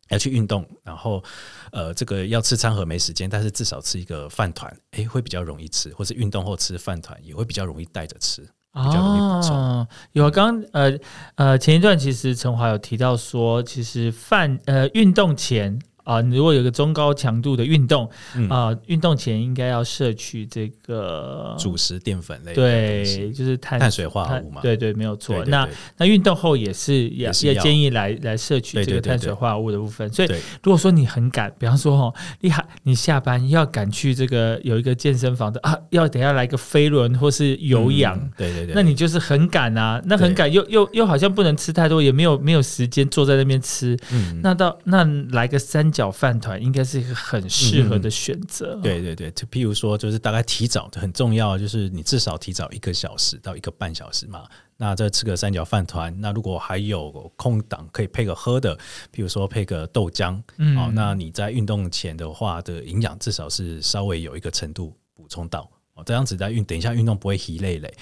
[0.10, 1.24] 要去运动，然后
[1.72, 8.48] 呃，这个要吃餐盒没时间，但是至少吃一个饭团，诶，会比较容易吃，或是运动后吃饭团也会比较容易带着吃。
[8.76, 11.00] 比较容易补充哦，有啊，刚刚呃
[11.36, 18.48] 呃前一段其实陈华有提到说，其实饭呃运动前啊、你如果有个中高强度的运动嗯。
[18.50, 25.36] 啊，运、动前应该要摄取这个主食淀粉类的对，就是碳碳水化合物嘛，对对，没有错。
[25.36, 25.74] 对对那对。
[25.98, 30.08] 那运动后也是也也是也建议来来摄取这个碳水化合物的部分。
[30.14, 30.28] 所以
[30.64, 38.16] 如果说你很赶，比方说哦，你还你下班要赶去这个有一个健身房的啊，要等下来个飞轮或是有氧。
[38.18, 43.98] 嗯对对对，那你就是很赶啊，那很赶又又又好像不能吃太多，也没有没有时间坐在那边吃。
[44.12, 44.40] 嗯。
[44.44, 48.76] 那到那来个三角饭团，应该是一个很适合的选择。
[48.84, 54.44] 对对对，就譬如说，就是大概提早很重要，就是你至少提早一个小时到一个半小时嘛。
[54.76, 58.76] 那再吃个三角饭团，那如果还有空档可以配个喝的，
[59.14, 60.78] 譬如说配个豆浆，嗯。
[60.78, 67.94] 哦，那你在运动前的话的营养至少是稍微有一个程度补充到，哦，这样子在运等一下运动不会疲累累，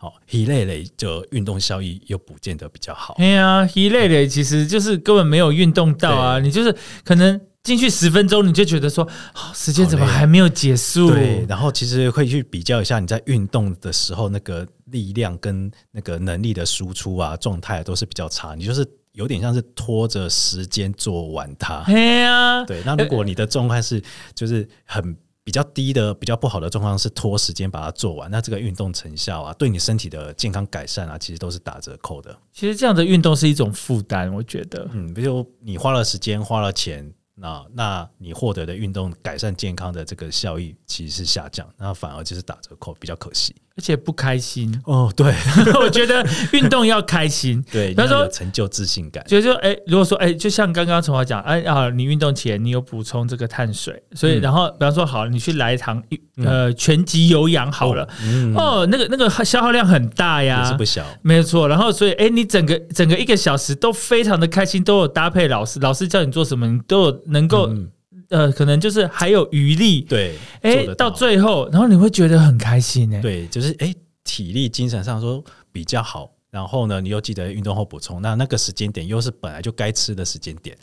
[0.00, 3.14] 哦，疲累累就运动效益又不见得比较好。
[3.18, 11.10] 哎呀，一类的其实就是根本没有运动到啊，你就是可能进去十分钟，你就觉得说，哦、时间怎么好累啊还没有结束？
[11.10, 18.82] 对，然后其实会去比较一下你在运动的时候那个力量跟那个能力的输出啊，状态都是比较差，你就是
[19.12, 21.82] 有点像是拖着时间做完它。
[21.88, 24.02] 哎呀，对，那如果你的状态是
[24.34, 25.14] 就是很
[25.50, 32.38] 比较低的、比较不好的状况是拖时间把它做完，那这个运动成效啊，对你身体的健康改善啊，其实都是打折扣的。
[32.52, 34.88] 其实这样的运动是一种负担，我觉得。
[34.92, 43.52] 嗯，比如你花了时间、花了钱，那那你获得的运动改善健康的这个效益其实是下降，那反而就是打折扣，比较可惜。
[43.80, 45.32] 而且不开心，哦，对。
[45.80, 47.64] 我觉得运动要开心。
[47.72, 49.24] 对，比方说你要有成就自信感。
[49.26, 54.42] 就就哎、如果说哎、就像刚刚陈华讲，哎啊，你运动前你有补充这个碳水，所以、嗯。
[54.42, 56.02] 然后比方说好，你去来一堂
[56.44, 61.02] 呃拳击有氧好了，嗯，哦，那个那个消耗量很大呀，也是不小。
[61.22, 67.88] 没有错，然后所以哎，你整个整个一个小时都非常的开心，都有搭配老师，老师叫你做什么，你都有能够、嗯
[68.30, 80.76] 呃，可能就是还有余力，对，哎到最后，然后你会觉得很开心哎，对，就是哎，体力、精神上说比较好，然后呢，你又记得运动后补充，那那个时间点又是本来就该吃的时间点。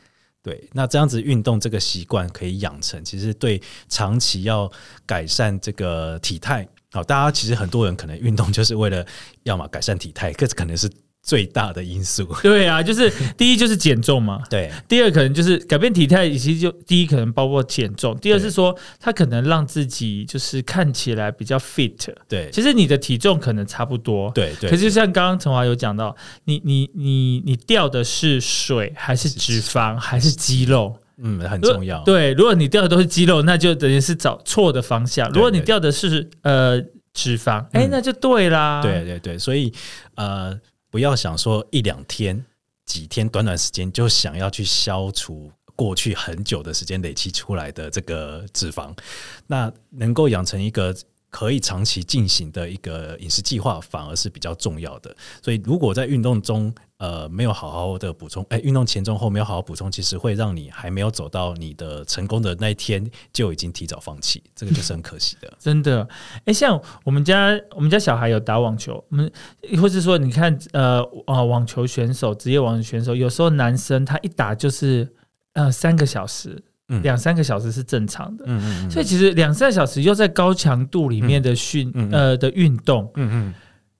[0.43, 4.71] 对，那这样子运动这个习惯可以养成，其实对长期要
[5.05, 9.05] 改善这个体态，好，大家其实很多人可能运动就是为了
[9.43, 10.89] 要么改善体态，可是可能是
[11.27, 12.23] 最大的因素。
[12.41, 22.15] 对啊，就是第一就是减重嘛， 对第二可能就是改变体态，其实就第一可能包括减重，第二是说他可能让自己就是看起来比较 fit。
[22.29, 26.15] 对其实你的体重可能差不多，对对，可是就像刚刚陈华有讲到，
[26.45, 30.95] 你你你你掉的是水还是脂肪还是肌肉？
[31.19, 32.03] 嗯很重要。
[32.03, 35.27] 对，如果你掉的都是肌肉，那就等于是找错的方向。
[35.31, 36.79] 如果你掉的是呃
[37.11, 38.81] 脂肪，哎、嗯那就对啦。
[38.83, 39.73] 对对对，所以
[40.13, 40.55] 呃，
[40.89, 42.45] 不要想说一两天、
[42.85, 48.97] 几天、短短时间就想要去消除过去很久的时间累积出来的这个脂肪，
[49.45, 50.95] 那能够养成一个。
[51.29, 55.15] 可以长期进行的一个饮食计划，反而是比较重要的。
[55.41, 65.53] 所以，如果在运动中，呃，没有好好的补充，哎，运动前中后没有好好补充，其实会让你还没有走到你的成功的那一天，就已经提早放弃，这个就是很可惜的。
[65.59, 66.07] 真的，
[66.45, 69.31] 哎，像我们家我们家小孩有打网球，我们
[69.79, 75.07] 或是说你看，呃呃，网球选手，职业网球选手，有时候男生他一打就是
[75.53, 76.63] 呃三个小时，
[77.03, 78.45] 两三个小时是正常的。
[78.47, 82.11] 嗯嗯嗯所以其实两三个小时又在高强度里面的训、嗯嗯嗯。
[82.11, 83.53] 呃的运动，嗯嗯。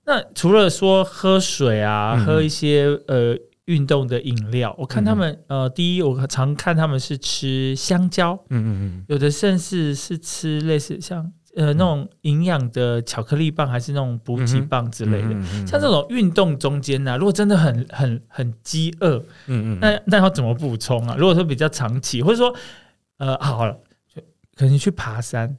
[0.06, 2.26] 那除了说喝水啊，嗯嗯。
[2.26, 3.36] 喝一些呃
[3.66, 9.04] 运动的饮料，我看他们、嗯呃，第一我常看他们是吃香蕉，嗯嗯。
[9.08, 15.66] 有的甚至是吃类似像呃那种营养的巧克力棒，还是那种补给棒之嗯类的。
[15.66, 21.16] 像这种运动中间呢、如果真的很很很饥饿，嗯嗯那那要怎么补充啊？
[21.18, 22.54] 如果说比较长期，或者说
[23.18, 23.76] 呃好了，
[24.14, 24.22] 就
[24.56, 25.58] 可能去爬山，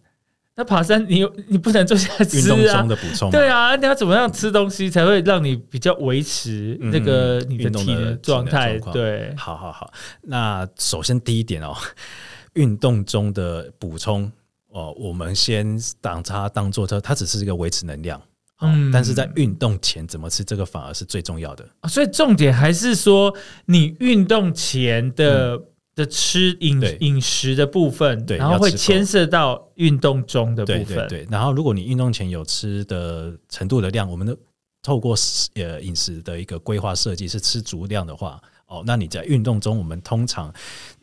[0.55, 8.79] 那爬山你有你不能坐下运动吃的补充嘛，对啊，你要怎么样吃东西才会让你比较维持嗯那个你的体能状态？
[8.93, 9.91] 对，好好好，
[10.21, 11.75] 那首先第一点哦，
[12.55, 14.31] 运动中的补充
[14.69, 18.21] 哦，我们先当它当做它，它只是一个维持能量。
[18.61, 21.67] 嗯，嗯但是在运动前怎么吃，这个反而是最重要的。
[21.81, 23.33] 啊所以重点还是说
[23.65, 25.59] 你运动前的、
[25.95, 31.07] 的吃饮饮食的部分，对然后会牵涉到运动中的部对分。
[31.07, 31.27] 对对。
[31.31, 34.37] 然后，如果你运动前有吃的程度的量，我们的
[34.81, 35.15] 透过
[35.55, 40.53] 呃饮食的一个规划设计是吃足量的话，哦，那你在运动中，我们通常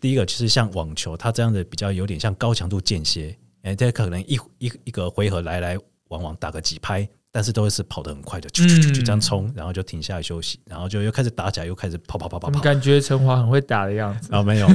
[0.00, 3.36] 第一个就是像网球，它这样的比较有点像高强度间歇，
[3.66, 5.76] 哎，这可能一一一个回合来来
[6.08, 7.08] 往往打个几拍。
[7.32, 12.58] 但是都是跑得很快的，就就就就这样冲，然后就停下来休息，然后就又开始打起来，又开始跑跑跑跑跑。
[12.62, 14.32] 感觉陈华很会打的样子？
[14.32, 14.74] 啊、没有没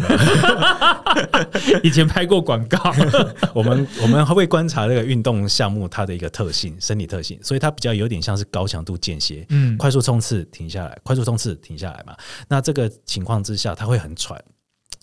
[1.73, 2.79] 有， 以前拍过广告，
[3.55, 12.15] 我们我们会观察这个运动项目它的一个特性，生理特性，所以它比较有点像是高强度间歇，嗯，快速冲刺停下来，快速冲刺停下来嘛。
[12.47, 14.39] 那这个情况之下，它会很喘，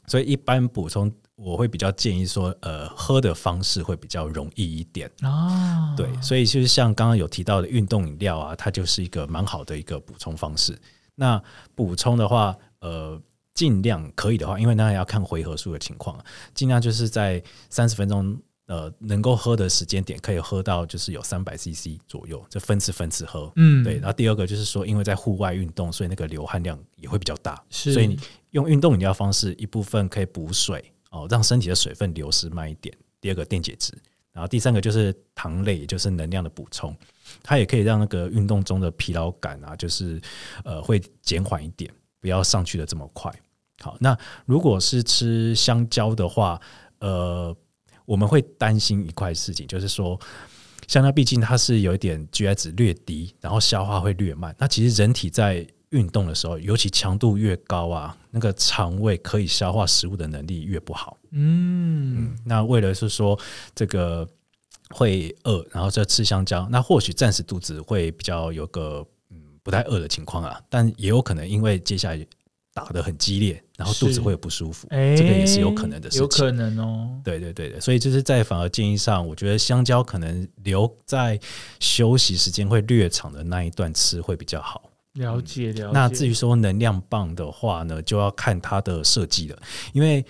[0.07, 5.11] 所以一般补充我会比较建议说，呃，喝的方式会比较容易一点。
[5.21, 10.77] 啊，对，所以就是像刚刚有提到的运动饮料啊，它就是一个蛮好的一个补充方式。
[11.15, 11.41] 那
[11.75, 13.21] 补充的话，呃，
[13.55, 16.25] 尽量可以的话，因为那要看回合数的情况啊，
[16.55, 18.37] 尽量就是在三十分钟。
[18.69, 23.51] 呃，能够喝的时间点可以喝到就是有三百 CC 左右，就分次分次喝。
[23.57, 28.21] 嗯，对，然后第二个就是说，因为在户外运动，所以那个流汗量也会比较大，所以你
[28.51, 32.97] 用运动饮料方式，一部分可以补水哦，让身体的水分流失慢一点。
[33.21, 33.93] 第二个电解质，
[34.33, 36.97] 然后第三个就是糖类，也就是能量的补充，
[37.43, 40.21] 它也可以让那个运动中的疲劳感啊，就是
[40.65, 43.33] 呃会减缓一点，不要上去的这么快。
[43.81, 46.61] 好，那如果是吃香蕉的话，
[47.01, 47.57] 呃，
[48.05, 50.19] 我们会担心一块事情，就是说。
[50.87, 54.57] 香蕉毕竟它是有一点 GI 值略低，然后消化会略慢。
[54.59, 61.17] 那其实人体在运动的时候，尤其强度越高啊，那个肠胃可以消化食物的能力越不好。
[61.31, 63.39] 嗯，那为了是说
[63.75, 64.29] 这个
[64.91, 72.27] 会饿，然后再吃香蕉，那或许暂时肚子会比较有个嗯不太饿的情况啊，但也有可能因为接下来
[72.75, 76.23] 打得很激烈，然后肚子会有不舒服，哎，这个也是有可能的事情。
[76.23, 77.21] 有可能哦。
[77.25, 81.39] 对对对对，所以就是在反而建议上，我觉得香蕉可能留在
[81.81, 84.83] 休息时间会略长的那一段吃会比较好。
[85.15, 85.91] 了解了解。
[85.93, 89.57] 那至于说能量棒的话呢，就要看它的设计了，
[89.93, 90.25] 因为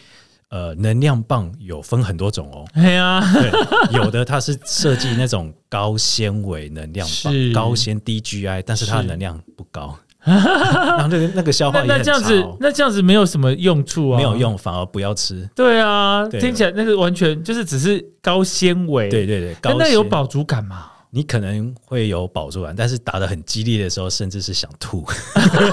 [0.51, 2.64] 呃，能量棒有分很多种哦。
[2.72, 3.51] 哎呀，对，
[3.93, 14.35] 有的它是设计那种高纤维能量棒，高纤 DGI，但是它的能量不高，然 后那个那个消化那也很那这样子那这样子没有什么用处啊，没有。
[14.39, 15.47] 用，反而不要吃。
[15.55, 20.93] 对啊，对听起来那个完全就是只是高纤维，对，对对，那有纤饱足感吗？
[21.11, 25.06] 你可能会有饱足感，但是打的很激烈的时候，甚至是想吐，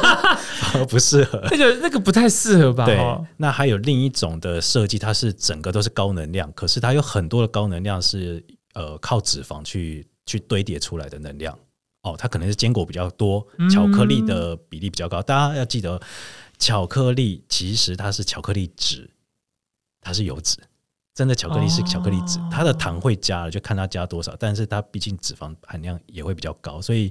[0.90, 1.42] 不适合。
[1.52, 2.86] 那个那个不太适合吧？
[2.86, 11.58] 对哦，那还有另一种的设计，它是整个都是高能量，可是它有很多的高能量是呃靠脂肪去去堆叠出来的能量
[12.04, 15.22] 哦，它可能是坚果比较多嗯，巧克力的比例比较高。
[15.22, 16.02] 大家要记得，
[16.58, 19.10] 巧克力其实它是巧克力脂，
[20.00, 20.58] 它是油脂。
[21.16, 27.10] 真的巧克力是巧克力脂，哦它的糖会加了，就看它加多少，但是它毕竟脂肪含量也会比较高，所以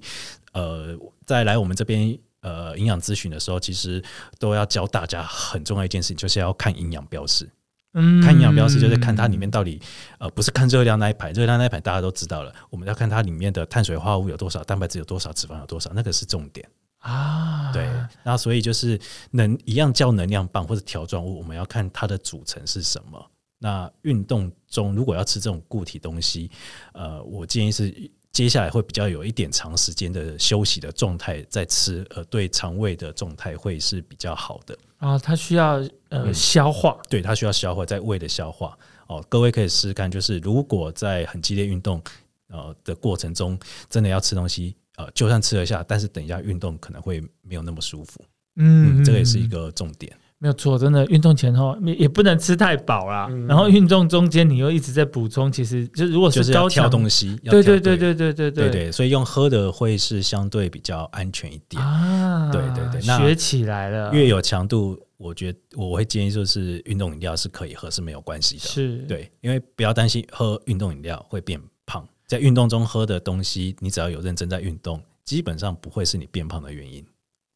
[0.52, 0.94] 呃，
[1.24, 4.04] 在来我们这边呃营养咨询的时候，其实
[4.38, 7.48] 都要教大家很重要一件事情，就是要看营养标识。
[7.96, 9.80] 嗯看营养标识就是看它里面到底
[10.18, 16.68] 呃不是看热量那一排，热量那一排大家都知道了，我们要看它里面的碳水化合物有多少，蛋白质有多少，脂肪有多少，那个是重点。
[16.98, 17.88] 啊，对，
[18.22, 19.00] 那所以就是
[19.30, 23.30] 能一样叫能量棒或者条状物，我们要看它的组成是什么。
[23.58, 26.50] 那运动中如果要吃这种固体东西，
[26.92, 34.76] 呃，我建议是接下来会比较有一点长时间的休息的状态再吃，呃，对肠胃的状态会是比较好的。
[34.98, 35.74] 啊，它需要
[36.08, 38.76] 呃嗯消化，对，它需要消化，在胃的消化。
[39.06, 42.02] 哦，各位可以试试看，就是如果在很激烈运动
[42.48, 48.20] 呃的过程中，真的要吃东西，呃，就算吃得下，但是等一下运动可能会没有那么舒服。
[48.56, 50.16] 嗯嗯，这个也是一个重点。
[50.44, 53.46] 没有错，真的运动前后也也不能吃太饱啦，嗯。
[53.46, 58.14] 然后运动中间你又一直在补充，其实就如果就是高强，东西，对对对对。
[58.14, 61.82] 对对对，所以用喝的会是相对比较安全一点。
[61.82, 63.00] 啊，对对对。
[63.06, 68.60] 那学起来了，越有强度，我觉得我会建议就是运动饮料是可以喝是没有关系的。
[68.60, 77.02] 是，对，因为不要担心喝运动饮料会变胖，在运动中喝的东西，你只要有认真在运动，基本上不会是你变胖的原因。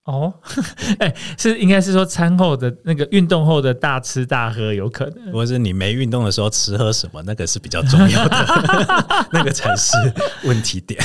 [0.09, 0.33] 哦，
[1.01, 8.37] 哎，是应该是说餐后的那个运动后的大吃大喝有可能如果是你没运动的时候吃喝什么，那个是比较重要的，
[9.31, 9.93] 那个才是
[10.45, 10.99] 问题点。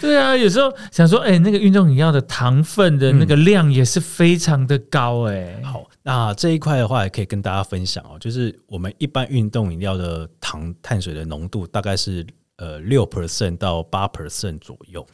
[0.00, 15.06] 对啊，有时候想说，哎、那个运动饮料的糖分的那个量也是非常的高、哎、好，那这一块的话，也可以跟大家分享哦，就是我们一般运动饮料的糖碳水的浓度大概是呃六 percent 到八 percent 左右。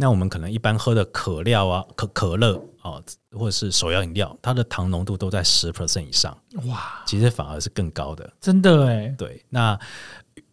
[0.00, 8.32] 那我们可能一般喝的可料啊、可可乐啊，或者是手摇饮料，它的糖浓度都在十 percent 以上，哇，其实反而是更高的。
[8.40, 9.76] 真的哎、对，那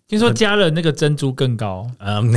[0.07, 2.31] 听说加了那个珍珠更高，嗯，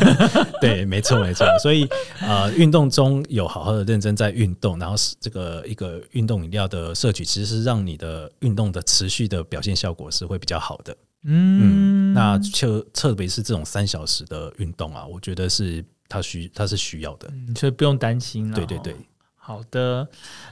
[0.62, 1.46] 对，没错没错。
[1.62, 1.86] 所以
[2.20, 10.96] 呃，运动中有好好的认真在运动，然后是这个一个运动饮料的摄取，其实是让你的运动的持续的表现效果是会比较好的。
[11.24, 17.28] 嗯，嗯，那就特别是这种三小时的运动啊，我觉得是它需他是需要的。
[17.32, 18.56] 嗯所以不用担心了。
[18.56, 18.94] 对对对，
[19.34, 20.08] 好的，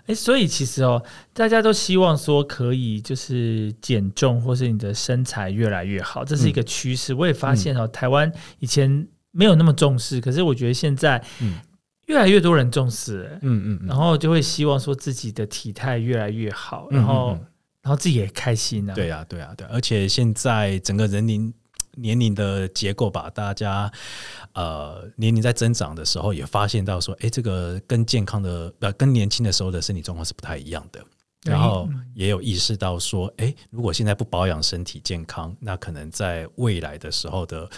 [0.07, 1.03] 哎，所以其实哦，
[1.33, 7.13] 大家都希望说可以就是减重，或是你的身材越来越好，这是一个趋势。
[7.13, 11.59] 我也发现哦，台湾以前没有那么重视，可是我觉得现在嗯
[12.07, 17.39] 越来越多人重视，哎嗯嗯嗯，然后就会希望说自己的体态越来越好，嗯然后
[17.83, 18.95] 然后自己也开心啊。
[18.95, 21.53] 对啊对啊对啊，而且现在整个人龄
[21.97, 23.91] 年龄的结构吧，大家
[24.53, 31.05] 呃年龄在增长的时候，也发现到说，哎，这个跟健康的呃跟年轻的时候的身体状况是不太一样的。
[31.45, 37.69] 然后也有意识到说，哎，如果现在不保养身体健康，那可能在未来的时候的，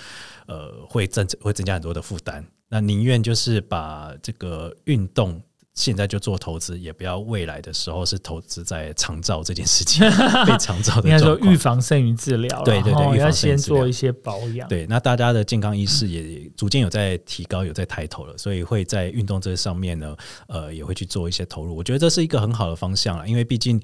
[0.46, 2.46] 呃，会增会增加很多的负担。
[2.68, 5.42] 那宁愿就是把这个运动
[5.76, 10.00] 现在就做投资，也不要未来的时候是投资在长照这件事情，
[10.46, 14.66] 被长照的应该说预防胜于治疗啦，对对对要先做一些保养。
[14.68, 20.16] 对，那大家的健康意识也逐渐有在提高，有在抬头了，所以会在运动这上面呢，
[20.48, 21.76] 呃，也会去做一些投入。
[21.76, 23.78] 我觉得这是一个很好的方向了，因为毕竟，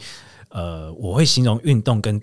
[0.48, 2.20] 呃，我会形容运动跟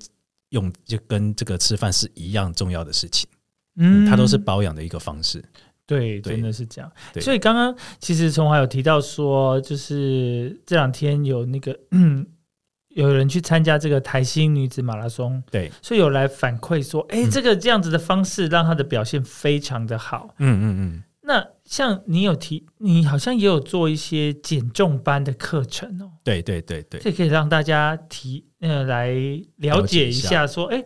[0.50, 3.30] 用就跟这个吃饭是一样重要的事情，
[3.78, 5.40] 嗯，它都是保养的一个方式。
[5.40, 6.92] 对，对真的是这样。
[7.20, 12.26] 所以刚刚其实从华有提到说，就是这两天有那个嗯，
[12.90, 20.36] 有人去参加这个台新女子马拉松，对，所以有来反馈说，哎、嗯这个这样子的方式让她的表现非常的好。
[20.38, 30.84] 嗯嗯嗯，那像你有提，你好像也有做一些减重班的课程哦，对对对对，这可以让大家提呃来了解一了解一下，说，哎、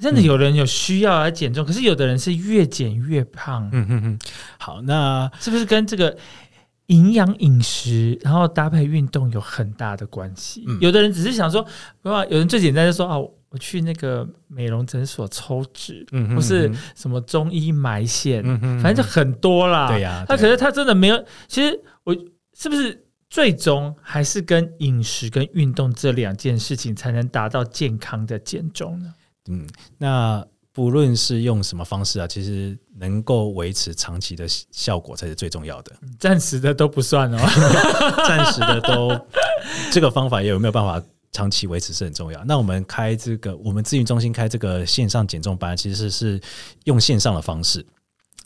[0.00, 4.18] 真的有人有需要来减重，可是有的人是越减越胖，嗯嗯嗯，
[4.58, 6.16] 好，那是不是跟这个
[6.86, 10.64] 营养饮食，然后搭配运动有很大的关系？
[10.66, 11.64] 嗯有的人只是想说，
[12.02, 19.88] 有人最简单就说啊，我去那个美容诊所抽脂，嗯哼或是嗯什么中医埋线，嗯哼反正就很多啦。
[19.88, 22.14] 对呀他可是他真的没有，其实我
[22.56, 23.06] 是不是？
[23.30, 29.14] 最终还是跟饮食跟运动这两件事情才能达到健康的减重呢？
[29.48, 29.66] 嗯，
[29.98, 35.92] 那不论是用什么方式啊，其实能够维持长期的效果才是最重要的。
[36.18, 37.38] 暂时的都不算哦。
[38.28, 39.26] 暂时的都
[39.90, 42.44] 这个方法也有没有办法长期维持是很重要。
[42.44, 46.40] 那我们开这个，我们咨询中心开这个线上减重班，其实是
[46.84, 47.84] 用线上的方式。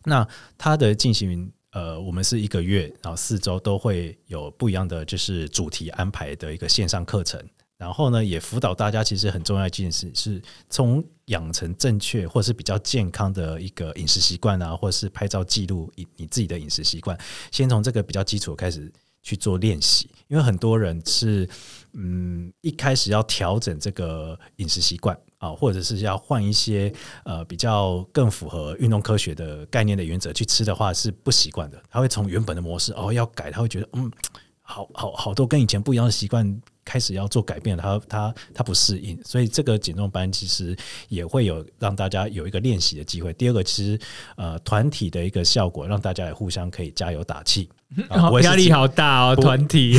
[0.05, 0.27] 那
[0.57, 7.41] 它的进行呃，我们是一个月，然后四周都会有不一样的就是主题安排的一个线上课程。
[7.77, 17.19] 然后呢，也辅导大家，其实很重要一件事是从养成正确或是比较健康的一个饮食习惯啊，或是拍照记录你你自己的饮食习惯，
[17.51, 18.91] 先从这个比较基础开始
[19.23, 20.09] 去做练习。
[20.29, 21.47] 因为很多人是
[21.93, 26.93] 嗯一开始要调整这个饮食习惯啊，或者是要换一些
[27.25, 31.83] 呃比较更符合运动科学的概念的原则去吃的话，是不习惯的。
[31.91, 34.11] 他会从原本的模式哦要改，他会觉得嗯
[34.63, 36.63] 好好好多跟以前不一样的习惯。
[36.85, 40.77] 开始要做改变，他他他不适应，所以这个减重班其实
[41.09, 43.33] 也会有让大家有一个练习的机会。
[43.33, 43.99] 第二个，其实
[44.37, 47.69] 呃团体的一个效果，让大家也互相可以加油打气。
[48.43, 49.93] 压力好大哦，团体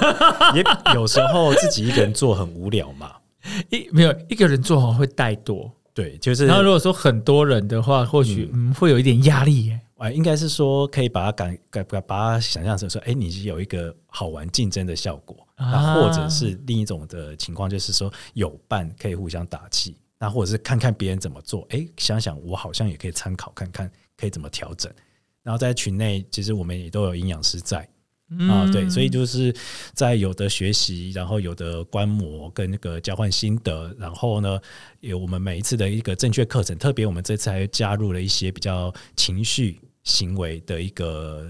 [0.54, 0.64] 也
[0.94, 3.12] 有时候自己一个人做很无聊嘛。
[3.68, 9.80] 一没有一个人做好会怠惰，对，就是然后如果说很多人的话，或许嗯会有一点压力耶。
[9.96, 24.92] 啊，应该是说可以把它感感把它想象成说，哎，你有一个好玩竞争的效果，那或者是另一种的情况，就是说有伴可以互相打气，那或者是看看别人怎么做，哎，想想我好像也可以参考看看，可以怎么调整。
[25.42, 27.88] 然后在群内，其实我们也都有营养师在。
[28.48, 29.54] 啊，对，所以就是
[29.92, 34.58] 在有的学习，然后有的观摩跟那个交换心得，然后呢，
[35.00, 41.46] 有我们每一次的一个正确课程，特别我们这次还加入了一些比较情绪行为的一个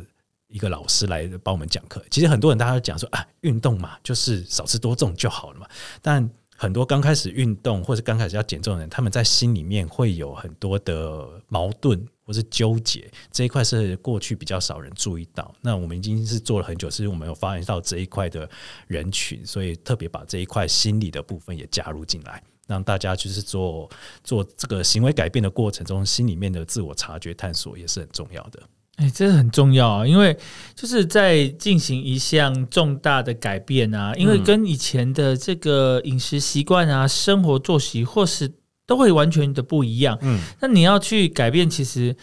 [0.55, 2.00] 一个老师来帮我们讲课。
[2.11, 5.66] 其实很多人大家都讲说啊，运动嘛，就是少吃多动就好了嘛，
[6.00, 6.30] 但。
[6.57, 15.52] 很多刚开始运动或者刚开始要减重的人，他们在心里面会有很多的矛盾或是纠结，这一块是过去比较少人注意到。
[15.61, 18.48] 那我们已经是做了很久，是我们有发现到这一块的
[18.86, 23.90] 人群，所以特别把这一块心理的部分也加入进来，让大家就是做
[24.22, 28.62] 做这个行为改变的过程中，心里面的自我察觉探索也是很重要的。
[28.97, 30.36] 哎，这很重要啊，因为
[30.72, 38.49] 就是在进行一项重大的改变啊，因为跟以前的这个饮食习惯啊、生活作息，或是
[38.86, 40.16] 都会完全的不一样。
[40.22, 42.16] 嗯，那你要去改变，其实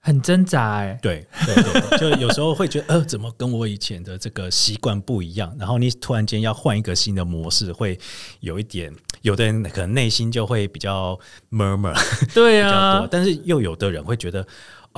[0.00, 0.78] 很挣扎。
[0.78, 5.54] 哎，对对对，就有时候会觉得，呃，怎么跟我以前的这个习惯不一样？
[5.56, 7.96] 然后你突然间要换一个新的模式，会
[8.40, 8.92] 有一点，
[9.22, 11.16] 有的人可能内心就会比较
[11.52, 11.96] murmur，
[12.34, 14.44] 对啊， 但是又有的人会觉得。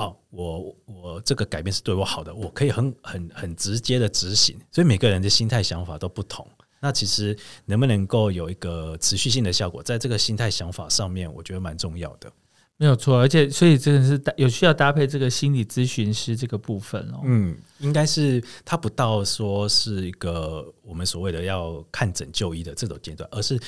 [0.01, 6.47] 哦，我我这个改变是对我好的，我可以很很很直接的执行，所以每个人的心态想法都不同。
[6.79, 12.31] 那其实能不能够有一个持续性的效果，在这个心态想法上面，我觉得蛮重要的。
[12.77, 17.21] 没有错，而且所以真的是有需要搭配这个心理咨询师这个部分哦。
[17.25, 23.59] 嗯，应该是他不到说是一个我们所谓的要看诊就医的这种阶段，而是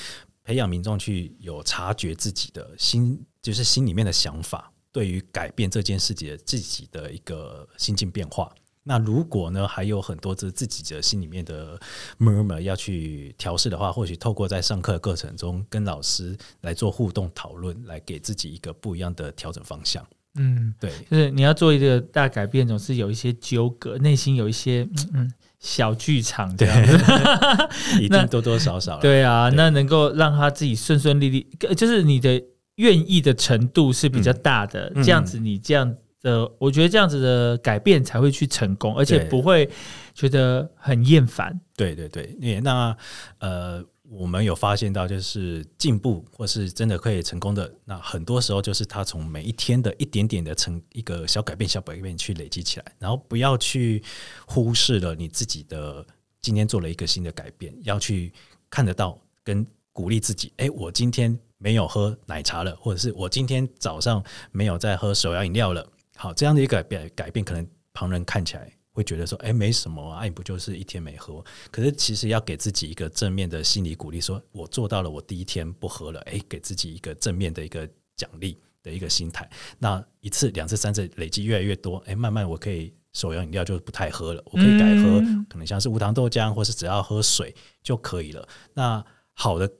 [0.43, 4.72] 培养民众去有察觉自己的心，就是心里面的想法。
[4.93, 11.79] 对于改变这件事情的自己的一个心境变化，那如果呢还有很多这自己的心里面的
[12.19, 20.05] murmur 要去调试的话，或许透过在上课的过程中跟老师来做互动讨论，来给自己一个不一样的调整方向。
[20.35, 26.97] 嗯，对，就是你要做一个大改变，总是有一些纠葛，内心有一些嗯小剧场这样子，
[27.99, 28.99] 一定多多少少。
[28.99, 32.43] 对啊，那能够让他自己顺顺利利，就是你的。
[32.77, 39.69] 愿意的程度是比较大的，这样子你这样的，我觉得这样子的改变才会去成功，而且不会
[40.15, 41.59] 觉得很厌烦。
[41.75, 42.97] 对对对，那
[43.37, 54.01] 呃，我们有发现到，就是进步或是真的可以成功的，那很多时候就是他从每一天的一点点的成一个小改变、小改变去累积起来，然后不要去
[54.47, 56.03] 忽视了你自己的
[56.41, 58.33] 今天做了一个新的改变，要去
[58.67, 60.51] 看得到跟鼓励自己。
[60.57, 61.37] 哎，我今天。
[61.63, 65.87] 没有喝奶茶了，或者是我今天早上没有再喝手摇饮料了。
[66.17, 71.41] 好，这样的一个改变，改变可能旁人看起来会觉得说，哎，没什么啊，你不就是一天没喝？
[71.71, 77.87] 可是其实要给自己一个正面的心理鼓励，说我做到了，我第一天不喝了，哎，给自己一个正面的一个
[78.17, 79.49] 奖励的一个心态。
[79.79, 88.45] 那一次、两次、三次累积越来越多，哎，慢慢我可以手摇饮料就不太喝了，我可以改喝，可能像是无糖豆浆，或是只要喝水就可以了。
[88.73, 89.01] 那
[89.33, 89.71] 好的。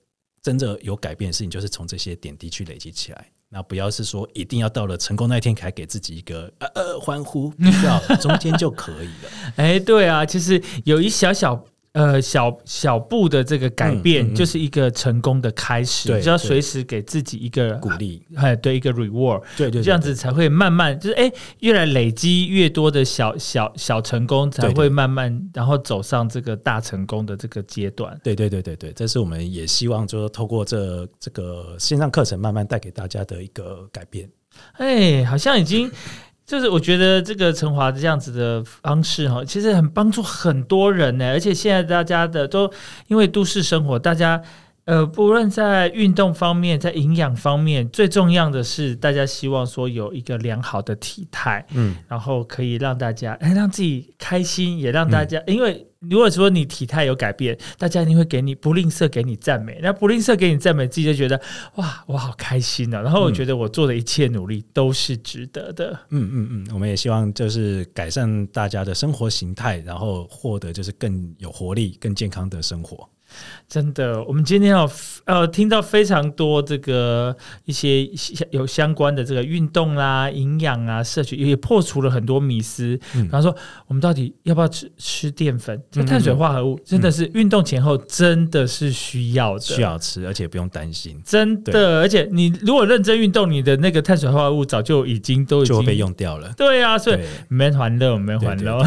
[0.44, 3.26] 真正有改变的事情，就是从这些点滴去累积起来。
[3.50, 9.54] 那不要是说一定要到了成功那一天才给自己一个呃呃欢呼，不要 中间就可以了。
[9.56, 11.64] 哎，对啊，其实有一小小。
[11.94, 28.20] 呃，小小步的这个改变就是一个成功的开始，就要随时给自己一个鼓励，哎，对，一个 reward，对对，这样子才会慢慢就是哎，越来累积越多的小小小成功，才会慢慢然后走上这个大成功的这个阶段。
[28.24, 34.28] 对对对对对，这是我们也希望就是透过这这个线上课程慢慢带给大家的一个改变。
[34.78, 35.92] 哎，好像已经。
[36.46, 41.30] 就是我觉得这个陈华这样子的方式哈，其实很帮助很多人呢。
[41.30, 42.72] 而且现在大家的都
[43.08, 44.42] 因为都市生活，大家
[44.86, 55.88] 呃，不论在运动方面，在营养方面，最重要的是大家希望说有一个良好的体态，嗯，然后可以让大家哎让自己开心，也让大家因为。
[56.10, 59.80] 如果说你体态有改变，大家一定会给你不吝啬给你赞美。
[59.82, 61.40] 那不吝啬给你赞美，自己就觉得
[61.76, 63.02] 哇，我好开心啊！
[63.02, 65.92] 然后我觉得我做的一切努力都是值得的。
[66.10, 73.10] 嗯嗯嗯，我们也希望就是改善大家的生活形态，然后获得就是更有活力、更健康的生活。
[73.68, 74.90] 真的，我们今天要
[75.26, 78.08] 呃听到非常多这个一些
[78.52, 83.00] 有相关的这个运动啦、营养啊、摄取，也破除了很多迷思。
[83.14, 83.56] 比方说，
[83.88, 85.82] 我们到底要不要吃吃淀粉？
[85.90, 91.20] 这碳水化合物真的是运动前后真的是需要的，需要吃，而且不用担心。
[91.26, 96.54] 真的，而且你如果认真运动，你的那个碳水化合物早就已经都已经被用掉了。
[96.56, 98.84] 对啊，所以没还乐，没还乐。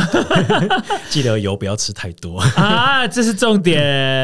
[1.11, 3.77] 记得油不要吃太多 啊，这是重点。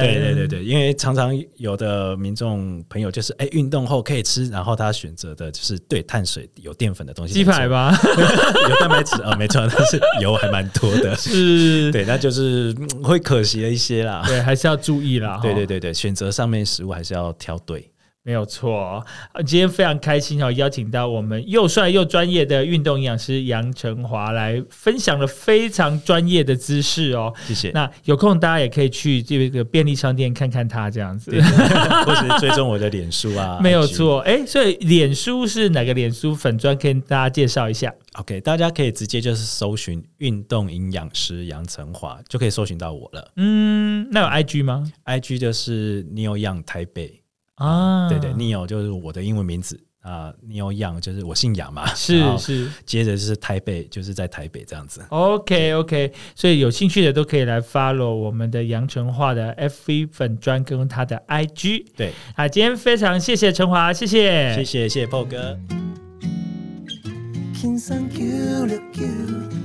[0.03, 7.93] 对对对对对，因为常常有的民众朋友就是哎，运动后可以吃，然后他选择的就是对碳水有淀粉的东西，鸡排吧，
[8.69, 17.92] 有蛋白质啊，没错， 但是油还蛮多的，是，对，那就是会可惜了一些啦，对，还是要注意啦，对对对对，选择上面食物还是要挑对。
[18.25, 19.05] 没有错，
[19.45, 27.35] 今天非常开心哦，邀请到我们又帅又专业的运动营养师杨成华来分享了非常专业的知识哦。
[27.47, 27.71] 谢谢。
[27.71, 31.33] 那有空大家也可以去这个便利商店看看他这样子，
[32.07, 33.59] 或者追踪我的脸书啊。
[33.63, 36.77] 没有错，哎，所以脸书是哪个脸书粉专？
[36.77, 37.93] 跟大家介绍一下。
[38.15, 43.33] OK，大家可以直接就是搜寻运动营养师杨成华，就可以搜寻到我了。
[43.37, 47.22] 嗯，那有 IG 吗？IG 就是 New Young 台北。
[47.57, 55.01] 啊，对对，Neo 就是我的英文名字啊，Neo Young 就是我姓杨嘛，是是，接着就是台北，就是在台北这样子。
[55.11, 61.85] OK OK，所以有兴趣的都可以来 follow 我们的杨成化的 FV 粉专跟他的 IG。
[61.97, 65.59] 对，啊，今天非常谢谢陈华，谢谢，谢谢谢谢 PO 哥。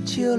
[0.06, 0.36] Q